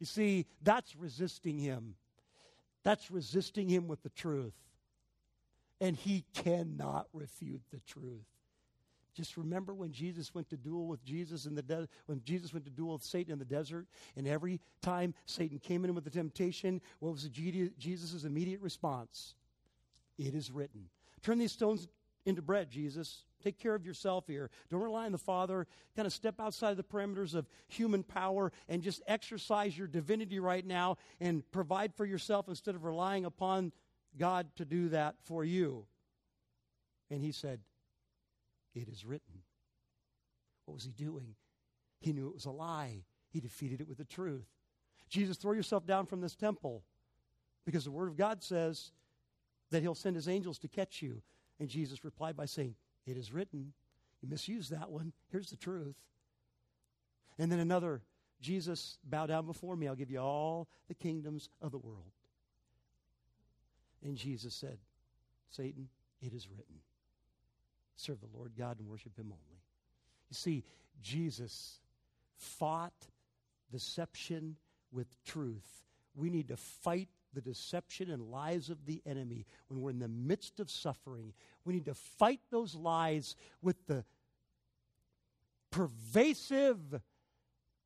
[0.00, 1.94] You see, that's resisting him.
[2.82, 4.54] That's resisting him with the truth.
[5.80, 8.24] And he cannot refute the truth.
[9.20, 12.64] Just remember when Jesus went to duel with Jesus in the de- when Jesus went
[12.64, 16.10] to duel with Satan in the desert, and every time Satan came in with the
[16.10, 19.34] temptation, what was Jesus' immediate response?
[20.18, 20.88] It is written.
[21.22, 21.88] Turn these stones
[22.26, 23.24] into bread, Jesus.
[23.42, 24.50] Take care of yourself here.
[24.70, 25.66] Don't rely on the Father.
[25.96, 30.66] Kind of step outside the parameters of human power and just exercise your divinity right
[30.66, 33.72] now and provide for yourself instead of relying upon
[34.18, 35.86] God to do that for you.
[37.10, 37.60] And he said,
[38.74, 39.42] It is written.
[40.64, 41.34] What was he doing?
[42.00, 43.04] He knew it was a lie.
[43.30, 44.46] He defeated it with the truth.
[45.08, 46.84] Jesus, throw yourself down from this temple
[47.64, 48.92] because the Word of God says
[49.70, 51.22] that He'll send His angels to catch you.
[51.58, 52.74] And Jesus replied by saying,
[53.06, 53.72] It is written.
[54.22, 55.12] You misuse that one.
[55.30, 55.96] Here's the truth.
[57.38, 58.02] And then another,
[58.40, 59.88] Jesus, bow down before me.
[59.88, 62.12] I'll give you all the kingdoms of the world.
[64.04, 64.78] And Jesus said,
[65.50, 65.88] Satan,
[66.22, 66.76] it is written.
[68.00, 69.60] Serve the Lord God and worship him only.
[70.30, 70.64] You see,
[71.02, 71.80] Jesus
[72.36, 72.94] fought
[73.70, 74.56] deception
[74.90, 75.84] with truth.
[76.14, 80.08] We need to fight the deception and lies of the enemy when we're in the
[80.08, 81.34] midst of suffering.
[81.64, 84.04] We need to fight those lies with the
[85.70, 86.78] pervasive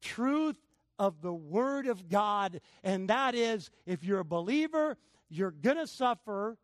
[0.00, 0.60] truth
[0.96, 2.60] of the Word of God.
[2.84, 4.96] And that is, if you're a believer,
[5.28, 6.56] you're going to suffer.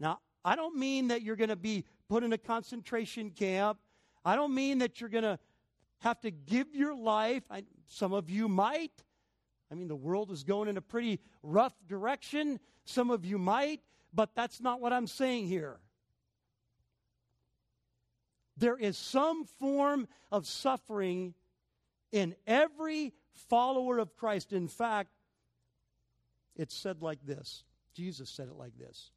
[0.00, 3.78] Now, I don't mean that you're going to be put in a concentration camp.
[4.24, 5.38] I don't mean that you're going to
[6.00, 7.42] have to give your life.
[7.50, 8.92] I, some of you might.
[9.70, 12.60] I mean, the world is going in a pretty rough direction.
[12.84, 13.80] Some of you might,
[14.14, 15.78] but that's not what I'm saying here.
[18.56, 21.34] There is some form of suffering
[22.12, 23.12] in every
[23.48, 24.52] follower of Christ.
[24.52, 25.10] In fact,
[26.56, 27.64] it's said like this
[27.94, 29.10] Jesus said it like this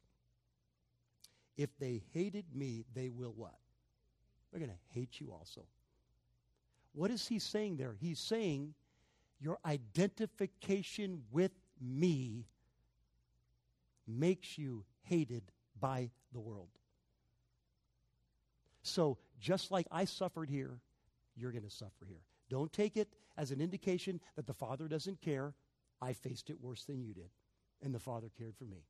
[1.60, 3.58] If they hated me, they will what?
[4.50, 5.66] They're going to hate you also.
[6.94, 7.94] What is he saying there?
[8.00, 8.72] He's saying
[9.38, 12.46] your identification with me
[14.08, 15.42] makes you hated
[15.78, 16.70] by the world.
[18.82, 20.80] So, just like I suffered here,
[21.36, 22.22] you're going to suffer here.
[22.48, 25.52] Don't take it as an indication that the Father doesn't care.
[26.00, 27.28] I faced it worse than you did,
[27.82, 28.86] and the Father cared for me.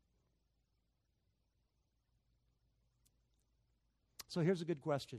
[4.31, 5.19] So, here's a good question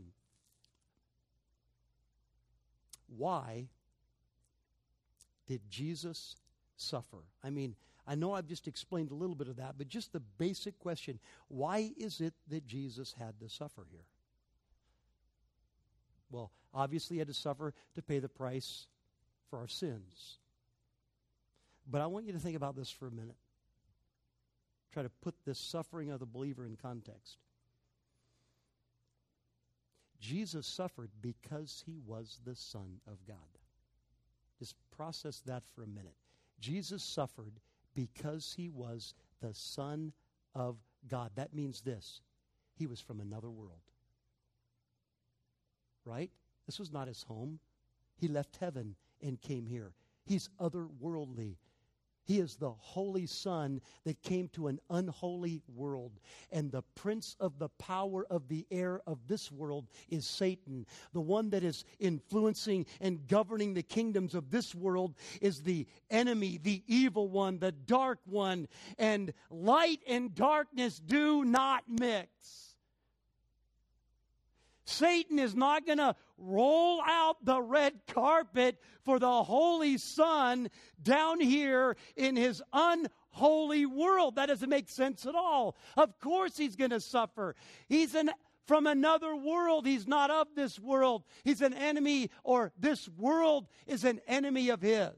[3.17, 3.67] Why
[5.47, 6.37] did Jesus
[6.77, 7.25] suffer?
[7.43, 7.75] I mean,
[8.07, 11.19] I know I've just explained a little bit of that, but just the basic question
[11.49, 14.05] why is it that Jesus had to suffer here?
[16.31, 18.87] Well, obviously, he had to suffer to pay the price
[19.49, 20.37] for our sins.
[21.85, 23.35] But I want you to think about this for a minute.
[24.93, 27.39] Try to put this suffering of the believer in context.
[30.21, 33.37] Jesus suffered because he was the Son of God.
[34.59, 36.15] Just process that for a minute.
[36.59, 37.59] Jesus suffered
[37.95, 40.13] because he was the Son
[40.53, 40.77] of
[41.09, 41.31] God.
[41.35, 42.21] That means this
[42.75, 43.81] he was from another world.
[46.05, 46.29] Right?
[46.67, 47.59] This was not his home.
[48.15, 49.93] He left heaven and came here.
[50.25, 51.55] He's otherworldly.
[52.25, 56.19] He is the Holy Son that came to an unholy world.
[56.51, 60.85] And the prince of the power of the air of this world is Satan.
[61.13, 66.59] The one that is influencing and governing the kingdoms of this world is the enemy,
[66.61, 68.67] the evil one, the dark one.
[68.97, 72.70] And light and darkness do not mix.
[74.91, 80.69] Satan is not going to roll out the red carpet for the Holy Son
[81.01, 84.35] down here in his unholy world.
[84.35, 85.75] That doesn't make sense at all.
[85.95, 87.55] Of course, he's going to suffer.
[87.87, 88.31] He's an
[88.67, 89.85] from another world.
[89.85, 91.23] He's not of this world.
[91.43, 95.09] He's an enemy, or this world is an enemy of his.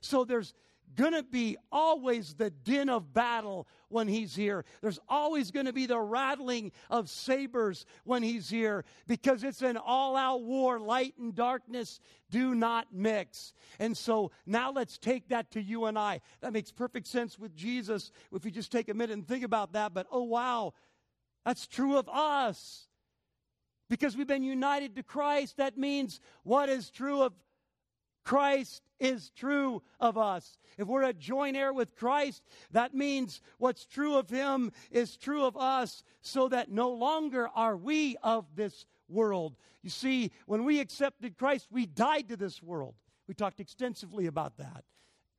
[0.00, 0.54] So there's
[0.96, 4.64] going to be always the din of battle when he's here.
[4.80, 9.76] There's always going to be the rattling of sabers when he's here because it's an
[9.76, 10.78] all out war.
[10.78, 13.52] Light and darkness do not mix.
[13.78, 16.20] And so now let's take that to you and I.
[16.40, 19.74] That makes perfect sense with Jesus if you just take a minute and think about
[19.74, 19.94] that.
[19.94, 20.74] But oh, wow,
[21.44, 22.88] that's true of us.
[23.88, 27.34] Because we've been united to Christ, that means what is true of
[28.24, 30.56] Christ is true of us.
[30.78, 35.44] If we're a joint heir with Christ, that means what's true of Him is true
[35.44, 39.56] of us, so that no longer are we of this world.
[39.82, 42.94] You see, when we accepted Christ, we died to this world.
[43.26, 44.84] We talked extensively about that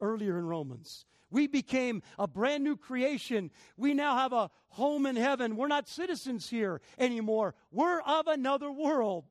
[0.01, 1.05] earlier in Romans.
[1.31, 3.49] We became a brand new creation.
[3.77, 5.55] We now have a home in heaven.
[5.55, 9.25] We're not citizens here anymore, we're of another world.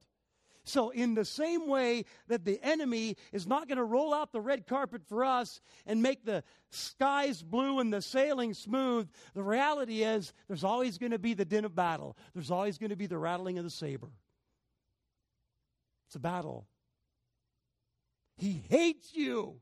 [0.64, 4.40] So, in the same way that the enemy is not going to roll out the
[4.40, 10.04] red carpet for us and make the skies blue and the sailing smooth, the reality
[10.04, 12.16] is there's always going to be the din of battle.
[12.32, 14.10] There's always going to be the rattling of the saber.
[16.06, 16.68] It's a battle.
[18.36, 19.56] He hates you.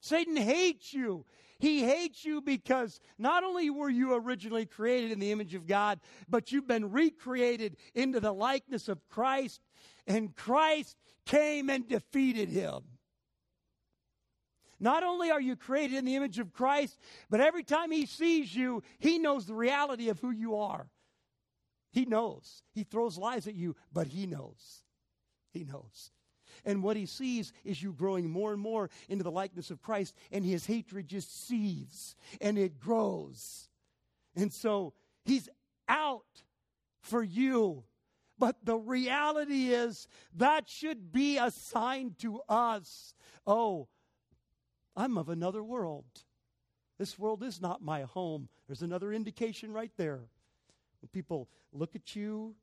[0.00, 1.26] Satan hates you.
[1.62, 6.00] He hates you because not only were you originally created in the image of God,
[6.28, 9.60] but you've been recreated into the likeness of Christ,
[10.08, 12.80] and Christ came and defeated him.
[14.80, 16.98] Not only are you created in the image of Christ,
[17.30, 20.88] but every time he sees you, he knows the reality of who you are.
[21.92, 22.64] He knows.
[22.74, 24.82] He throws lies at you, but he knows.
[25.52, 26.10] He knows.
[26.64, 30.14] And what he sees is you growing more and more into the likeness of Christ,
[30.30, 33.68] and his hatred just seethes and it grows.
[34.36, 34.94] And so
[35.24, 35.48] he's
[35.88, 36.42] out
[37.00, 37.84] for you.
[38.38, 43.14] But the reality is that should be a sign to us.
[43.46, 43.88] Oh,
[44.96, 46.04] I'm of another world.
[46.98, 48.48] This world is not my home.
[48.66, 50.20] There's another indication right there.
[51.00, 52.54] When people look at you,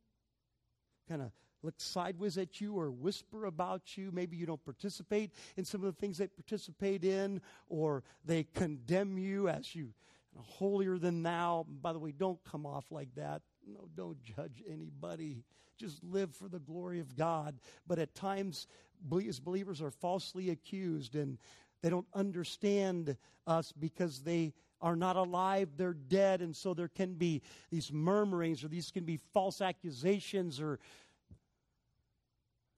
[1.08, 1.32] kind of
[1.64, 4.12] look sideways at you or whisper about you.
[4.12, 9.18] Maybe you don't participate in some of the things they participate in, or they condemn
[9.18, 9.94] you as you
[10.38, 11.66] holier than thou.
[11.82, 13.42] By the way, don't come off like that.
[13.68, 15.44] No, don't judge anybody.
[15.78, 17.60] Just live for the glory of God.
[17.88, 18.68] But at times,
[19.28, 21.38] as believers are falsely accused and
[21.82, 23.16] they don't understand
[23.48, 26.42] us because they are not alive, they're dead.
[26.42, 30.80] And so there can be these murmurings or these can be false accusations or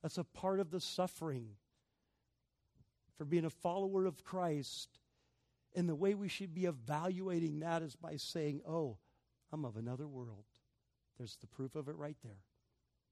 [0.02, 1.48] that's a part of the suffering
[3.18, 5.00] for being a follower of Christ.
[5.76, 8.98] And the way we should be evaluating that is by saying, oh,
[9.54, 10.46] I'm of another world.
[11.18, 12.44] There's the proof of it right there.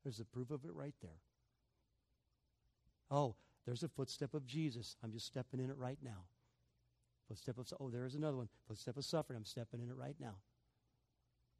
[0.04, 1.22] There's the proof of it right there.
[3.12, 3.36] Oh,
[3.66, 4.96] there's a footstep of Jesus.
[5.04, 6.26] I'm just stepping in it right now.
[7.28, 8.50] Footstep of, oh, there's another one.
[8.68, 9.38] Footstep of suffering.
[9.38, 10.36] I'm stepping in it right now.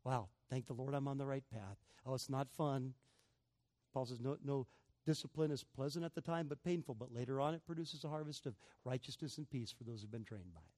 [0.04, 1.78] Wow, thank the Lord I'm on the right path.
[2.06, 2.94] Oh, it's not fun.
[3.94, 4.66] Paul says, no, no,
[5.10, 6.94] Discipline is pleasant at the time, but painful.
[6.94, 8.54] But later on, it produces a harvest of
[8.86, 10.76] righteousness and peace for those who've been trained by it.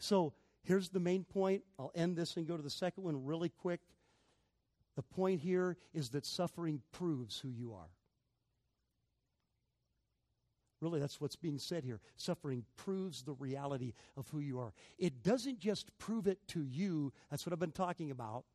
[0.00, 0.32] So
[0.64, 1.62] here's the main point.
[1.78, 3.78] I'll end this and go to the second one really quick.
[4.96, 7.90] The point here is that suffering proves who you are.
[10.80, 12.00] Really, that's what's being said here.
[12.16, 14.72] Suffering proves the reality of who you are.
[14.98, 18.46] It doesn't just prove it to you, that's what I've been talking about,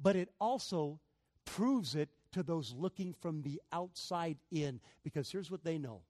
[0.00, 0.98] but it also
[1.44, 4.80] proves it to those looking from the outside in.
[5.02, 6.02] Because here's what they know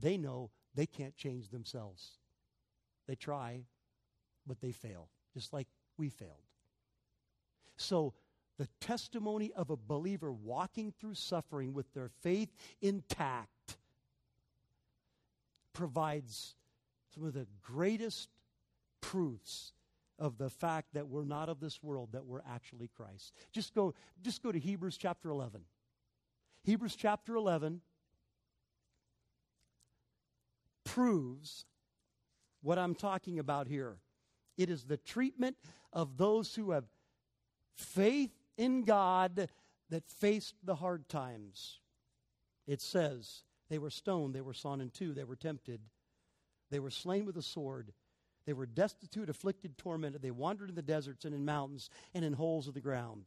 [0.00, 2.18] they know they can't change themselves.
[3.06, 3.64] They try,
[4.46, 5.66] but they fail, just like
[5.96, 6.44] we failed.
[7.76, 8.14] So,
[8.58, 12.48] the testimony of a believer walking through suffering with their faith
[12.82, 13.76] intact
[15.72, 16.56] provides
[17.14, 18.28] some of the greatest
[19.00, 19.72] proofs
[20.18, 23.32] of the fact that we're not of this world, that we're actually Christ.
[23.52, 25.62] Just go, just go to Hebrews chapter 11.
[26.64, 27.80] Hebrews chapter 11
[30.84, 31.66] proves
[32.62, 33.98] what I'm talking about here.
[34.56, 35.56] It is the treatment
[35.92, 36.84] of those who have
[37.76, 39.48] faith in God
[39.90, 41.78] that faced the hard times.
[42.66, 45.80] It says, they were stoned, they were sawn in two, they were tempted,
[46.70, 47.92] they were slain with a sword.
[48.48, 50.22] They were destitute, afflicted, tormented.
[50.22, 53.26] They wandered in the deserts and in mountains and in holes of the ground.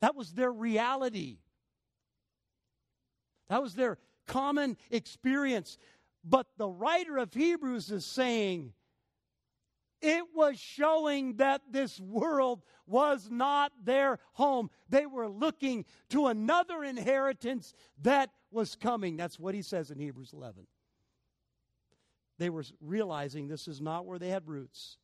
[0.00, 1.38] That was their reality.
[3.48, 5.78] That was their common experience.
[6.24, 8.72] But the writer of Hebrews is saying,
[10.02, 14.70] It was showing that this world was not their home.
[14.88, 19.16] They were looking to another inheritance that was coming.
[19.16, 20.66] That's what he says in Hebrews 11.
[22.38, 24.98] They were realizing this is not where they had roots.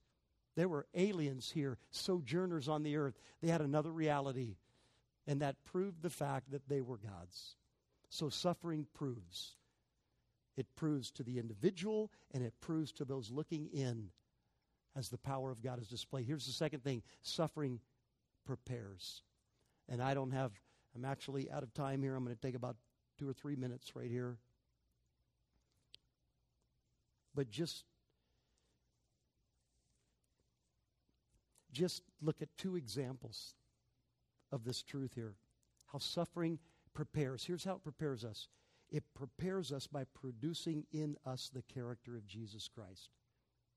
[0.55, 3.19] They were aliens here, sojourners on the earth.
[3.41, 4.57] They had another reality,
[5.27, 7.57] and that proved the fact that they were God's.
[8.11, 9.57] So suffering proves.
[10.57, 14.11] It proves to the individual, and it proves to those looking in
[14.95, 16.27] as the power of God is displayed.
[16.27, 17.81] Here's the second thing suffering
[18.45, 19.23] prepares.
[19.89, 20.53] And I don't have,
[20.95, 22.15] I'm actually out of time here.
[22.15, 22.77] I'm going to take about
[23.19, 24.37] two or three minutes right here.
[27.35, 27.85] But just
[31.73, 33.55] just look at two examples
[34.51, 35.35] of this truth here.
[35.91, 36.59] How suffering
[36.95, 37.45] prepares.
[37.45, 38.49] Here's how it prepares us
[38.91, 43.09] it prepares us by producing in us the character of Jesus Christ.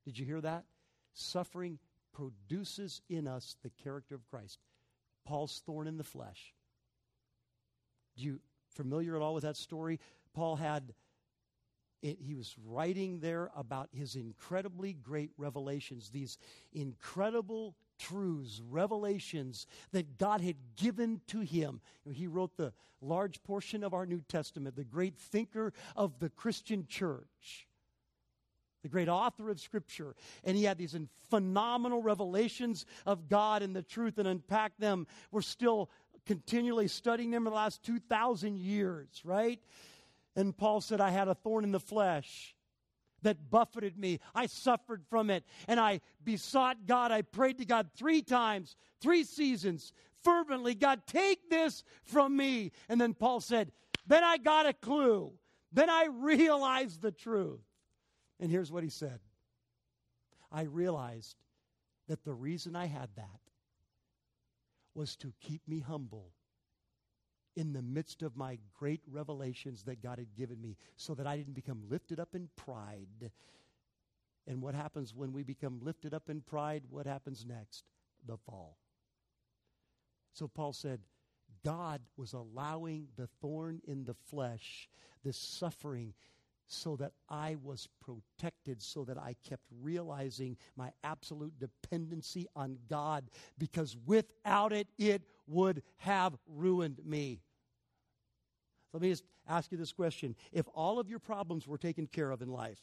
[0.04, 0.66] Did you hear that?
[1.14, 1.80] Suffering
[2.14, 4.60] produces in us the character of Christ.
[5.26, 6.54] Paul's thorn in the flesh.
[8.18, 8.40] Do you
[8.70, 10.00] familiar at all with that story?
[10.34, 10.94] Paul had
[12.06, 16.38] it, he was writing there about his incredibly great revelations, these
[16.72, 21.82] incredible truths, revelations that God had given to him.
[22.12, 26.86] He wrote the large portion of our New Testament, the great thinker of the Christian
[26.88, 27.68] church,
[28.84, 30.16] the great author of Scripture.
[30.44, 30.96] And he had these
[31.32, 35.08] phenomenal revelations of God and the truth and unpacked them.
[35.32, 35.90] We're still
[36.28, 39.60] continually studying them in the last 2,000 years, right?
[40.36, 42.56] And Paul said, I had a thorn in the flesh
[43.22, 44.20] that buffeted me.
[44.34, 45.44] I suffered from it.
[45.68, 47.12] And I besought God.
[47.12, 52.72] I prayed to God three times, three seasons, fervently God, take this from me.
[52.90, 53.72] And then Paul said,
[54.08, 55.34] Then I got a clue.
[55.72, 57.64] Then I realized the truth.
[58.40, 59.20] And here's what he said
[60.52, 61.36] I realized
[62.08, 63.40] that the reason I had that
[64.94, 66.32] was to keep me humble
[67.56, 71.38] in the midst of my great revelations that God had given me so that I
[71.38, 73.32] didn't become lifted up in pride.
[74.48, 76.84] And what happens when we become lifted up in pride?
[76.90, 77.84] What happens next?
[78.28, 78.78] The fall.
[80.34, 81.00] So Paul said,
[81.64, 84.90] God was allowing the thorn in the flesh,
[85.24, 86.14] this suffering,
[86.68, 93.30] so that I was protected, so that I kept realizing my absolute dependency on God,
[93.58, 97.42] because without it, it would have ruined me.
[98.96, 100.38] Let me just ask you this question.
[100.54, 102.80] If all of your problems were taken care of in life,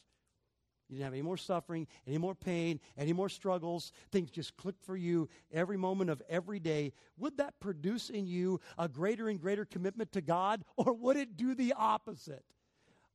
[0.87, 4.85] you didn't have any more suffering, any more pain, any more struggles, things just clicked
[4.85, 9.41] for you every moment of every day, would that produce in you a greater and
[9.41, 12.45] greater commitment to God, or would it do the opposite?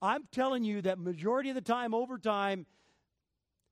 [0.03, 2.67] I'm telling you that majority of the time, over time,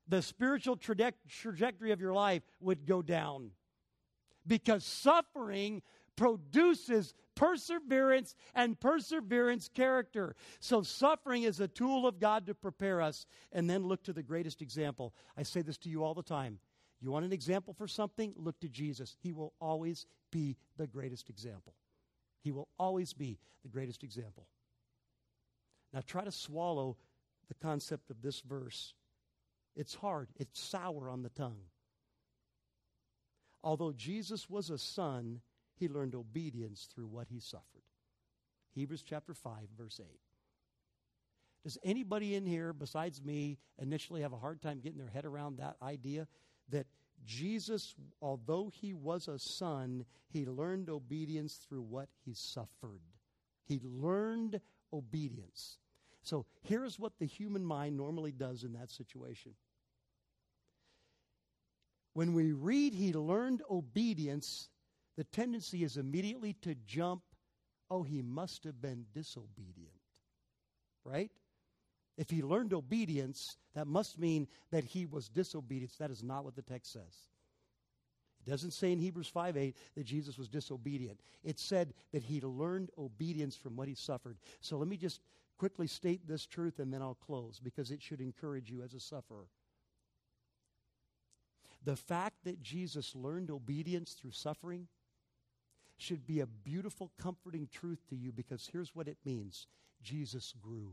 [0.07, 3.51] the spiritual trajectory of your life would go down
[4.47, 5.83] because suffering
[6.15, 10.35] produces perseverance and perseverance character.
[10.59, 13.27] So, suffering is a tool of God to prepare us.
[13.53, 15.15] And then look to the greatest example.
[15.37, 16.59] I say this to you all the time.
[17.01, 18.33] You want an example for something?
[18.37, 19.17] Look to Jesus.
[19.21, 21.75] He will always be the greatest example.
[22.43, 24.47] He will always be the greatest example.
[25.93, 26.97] Now, try to swallow
[27.49, 28.95] the concept of this verse.
[29.77, 31.61] It's hard, it's sour on the tongue.
[33.63, 35.41] Although Jesus was a son,
[35.77, 37.83] he learned obedience through what he suffered.
[38.75, 40.07] Hebrews chapter 5, verse 8.
[41.65, 45.59] Does anybody in here besides me initially have a hard time getting their head around
[45.59, 46.29] that idea
[46.69, 46.87] that
[47.25, 53.01] Jesus, although he was a son, he learned obedience through what he suffered?
[53.65, 54.61] He learned
[54.93, 55.79] obedience.
[56.23, 59.55] So here's what the human mind normally does in that situation.
[62.13, 64.69] When we read he learned obedience,
[65.17, 67.23] the tendency is immediately to jump,
[67.91, 69.93] oh, he must have been disobedient.
[71.05, 71.31] Right?
[72.17, 75.93] If he learned obedience, that must mean that he was disobedient.
[75.99, 77.29] That is not what the text says.
[78.47, 81.21] It doesn't say in Hebrews 5 8 that Jesus was disobedient.
[81.43, 84.39] It said that he learned obedience from what he suffered.
[84.61, 85.21] So let me just
[85.59, 89.01] quickly state this truth and then I'll close because it should encourage you as a
[89.01, 89.49] sufferer.
[91.85, 94.89] The fact that Jesus learned obedience through suffering
[95.97, 99.67] should be a beautiful, comforting truth to you because here's what it means
[100.03, 100.93] Jesus grew.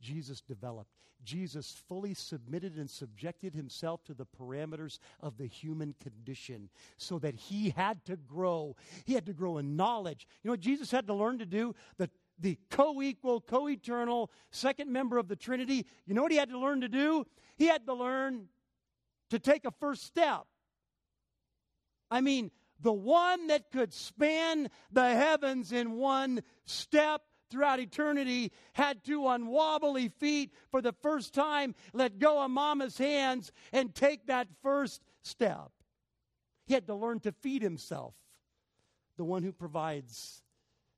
[0.00, 0.90] Jesus developed.
[1.24, 7.34] Jesus fully submitted and subjected himself to the parameters of the human condition so that
[7.34, 8.76] he had to grow.
[9.04, 10.28] He had to grow in knowledge.
[10.42, 11.74] You know what Jesus had to learn to do?
[11.96, 12.08] The,
[12.38, 15.86] the co equal, co eternal second member of the Trinity.
[16.06, 17.26] You know what he had to learn to do?
[17.56, 18.46] He had to learn
[19.30, 20.44] to take a first step.
[22.10, 22.50] I mean,
[22.80, 29.46] the one that could span the heavens in one step throughout eternity had to, on
[29.46, 35.02] wobbly feet, for the first time, let go of mama's hands and take that first
[35.22, 35.70] step.
[36.66, 38.14] He had to learn to feed himself,
[39.16, 40.42] the one who provides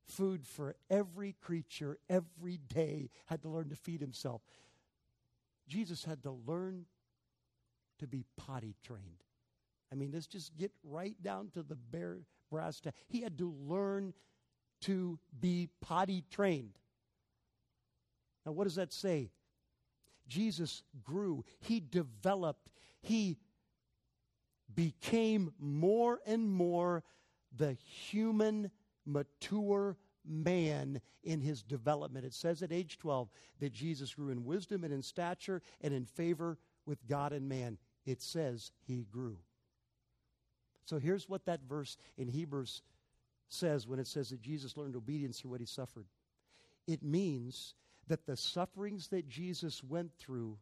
[0.07, 4.43] food for every creature every day had to learn to feed himself.
[5.69, 6.87] Jesus had to learn
[8.01, 9.23] to be potty trained.
[9.93, 12.19] I mean, let's just get right down to the bare
[12.51, 12.97] brass tacks.
[13.09, 14.15] He had to learn
[14.83, 16.79] to be potty trained.
[18.47, 19.31] Now, what does that say?
[20.29, 22.71] Jesus grew, he developed,
[23.03, 23.37] he
[24.75, 27.03] became more and more
[27.57, 28.71] the human,
[29.05, 32.25] mature man in his development.
[32.25, 33.29] It says at age 12
[33.59, 37.79] that Jesus grew in wisdom and in stature and in favor with God and man.
[38.07, 39.39] It says he grew.
[40.85, 42.83] So here's what that verse in Hebrews
[43.49, 46.07] says when it says that Jesus learned obedience through what he suffered.
[46.87, 47.75] It means
[48.09, 50.59] that the sufferings that Jesus went through,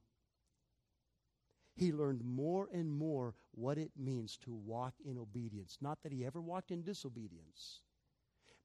[1.74, 5.78] he learned more and more what it means to walk in obedience.
[5.80, 7.80] Not that he ever walked in disobedience,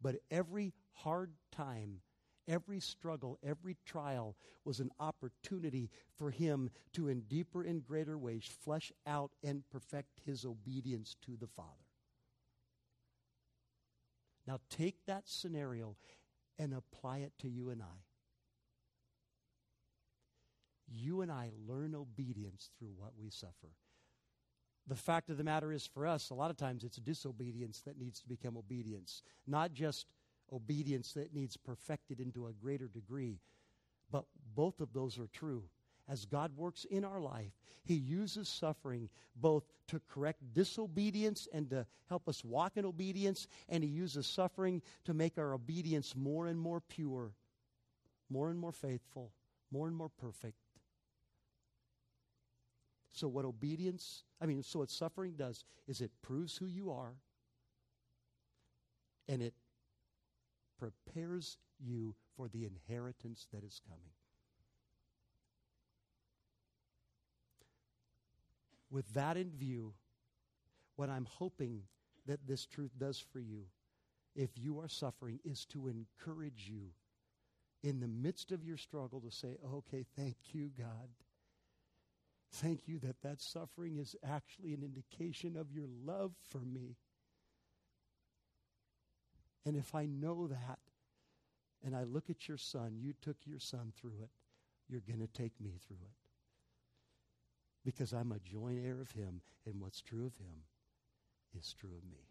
[0.02, 2.00] but every hard time
[2.48, 4.36] Every struggle, every trial
[4.66, 10.20] was an opportunity for him to, in deeper and greater ways, flesh out and perfect
[10.26, 11.70] his obedience to the Father.
[14.46, 15.96] Now, take that scenario
[16.60, 18.04] and apply it to you and I.
[20.88, 23.72] You and I learn obedience through what we suffer.
[24.86, 27.98] The fact of the matter is, for us, a lot of times it's disobedience that
[27.98, 30.08] needs to become obedience, not just
[30.52, 33.40] obedience that needs perfected into a greater degree.
[34.12, 34.26] But
[34.56, 35.64] both of those are true.
[36.08, 41.86] As God works in our life, He uses suffering both to correct disobedience and to
[42.10, 46.60] help us walk in obedience, and He uses suffering to make our obedience more and
[46.60, 47.32] more pure,
[48.30, 49.32] more and more faithful,
[49.72, 50.58] more and more perfect.
[53.14, 57.14] So, what obedience, I mean, so what suffering does is it proves who you are
[59.28, 59.54] and it
[60.78, 64.12] prepares you for the inheritance that is coming.
[68.90, 69.94] With that in view,
[70.96, 71.82] what I'm hoping
[72.28, 73.64] that this truth does for you,
[74.36, 76.92] if you are suffering, is to encourage you
[77.84, 81.10] in the midst of your struggle to say, okay, thank you, God.
[82.52, 86.98] Thank you that that suffering is actually an indication of your love for me.
[89.66, 90.80] And if I know that,
[91.86, 94.30] and I look at your son, you took your son through it,
[94.90, 96.14] you're going to take me through it.
[97.86, 100.64] Because I'm a joint heir of him, and what's true of him
[101.58, 102.26] is true of me.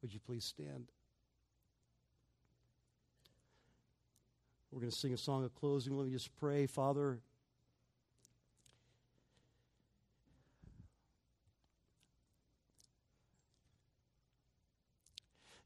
[0.00, 0.90] Would you please stand?
[4.70, 5.96] We're going to sing a song of closing.
[5.96, 7.20] Let me just pray, Father.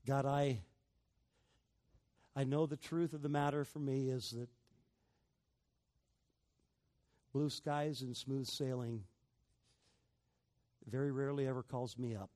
[0.06, 0.58] God, I
[2.38, 4.50] I know the truth of the matter for me is that
[7.32, 9.04] blue skies and smooth sailing
[10.86, 12.30] very rarely ever calls me up.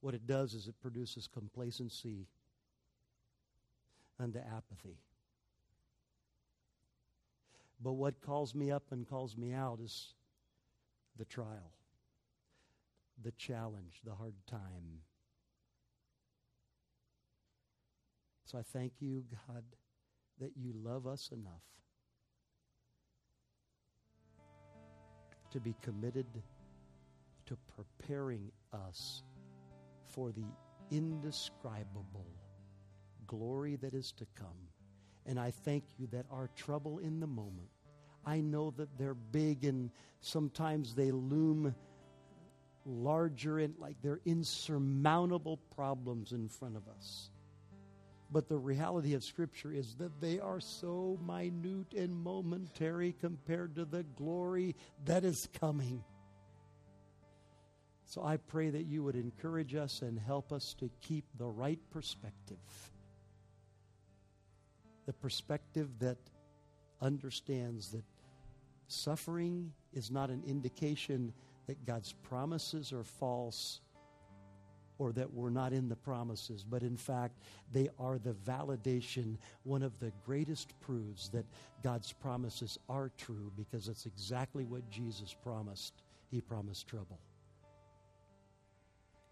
[0.00, 2.28] What it does is it produces complacency
[4.20, 4.98] unto apathy.
[7.82, 10.14] But what calls me up and calls me out is
[11.16, 11.72] the trial,
[13.22, 15.02] the challenge, the hard time.
[18.50, 19.62] So I thank you, God,
[20.40, 21.60] that you love us enough
[25.50, 26.24] to be committed
[27.44, 29.22] to preparing us
[30.06, 30.46] for the
[30.90, 32.24] indescribable
[33.26, 34.70] glory that is to come.
[35.26, 37.68] And I thank you that our trouble in the moment,
[38.24, 39.90] I know that they're big and
[40.22, 41.74] sometimes they loom
[42.86, 47.28] larger and like they're insurmountable problems in front of us.
[48.30, 53.84] But the reality of Scripture is that they are so minute and momentary compared to
[53.86, 54.76] the glory
[55.06, 56.04] that is coming.
[58.04, 61.80] So I pray that you would encourage us and help us to keep the right
[61.90, 62.58] perspective.
[65.06, 66.18] The perspective that
[67.00, 68.04] understands that
[68.88, 71.32] suffering is not an indication
[71.66, 73.80] that God's promises are false
[74.98, 77.38] or that we're not in the promises, but in fact,
[77.72, 81.46] they are the validation, one of the greatest proofs that
[81.82, 85.94] God's promises are true because it's exactly what Jesus promised.
[86.30, 87.18] He promised trouble.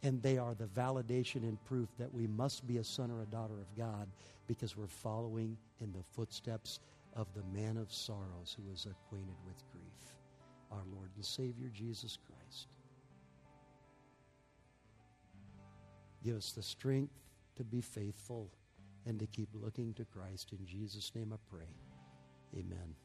[0.03, 3.27] And they are the validation and proof that we must be a son or a
[3.27, 4.09] daughter of God
[4.47, 6.79] because we're following in the footsteps
[7.17, 10.14] of the man of sorrows who is acquainted with grief,
[10.71, 12.36] our Lord and Savior Jesus Christ.
[16.27, 17.12] Give us the strength
[17.55, 18.51] to be faithful
[19.07, 20.51] and to keep looking to Christ.
[20.51, 21.68] In Jesus' name I pray.
[22.53, 22.97] Amen.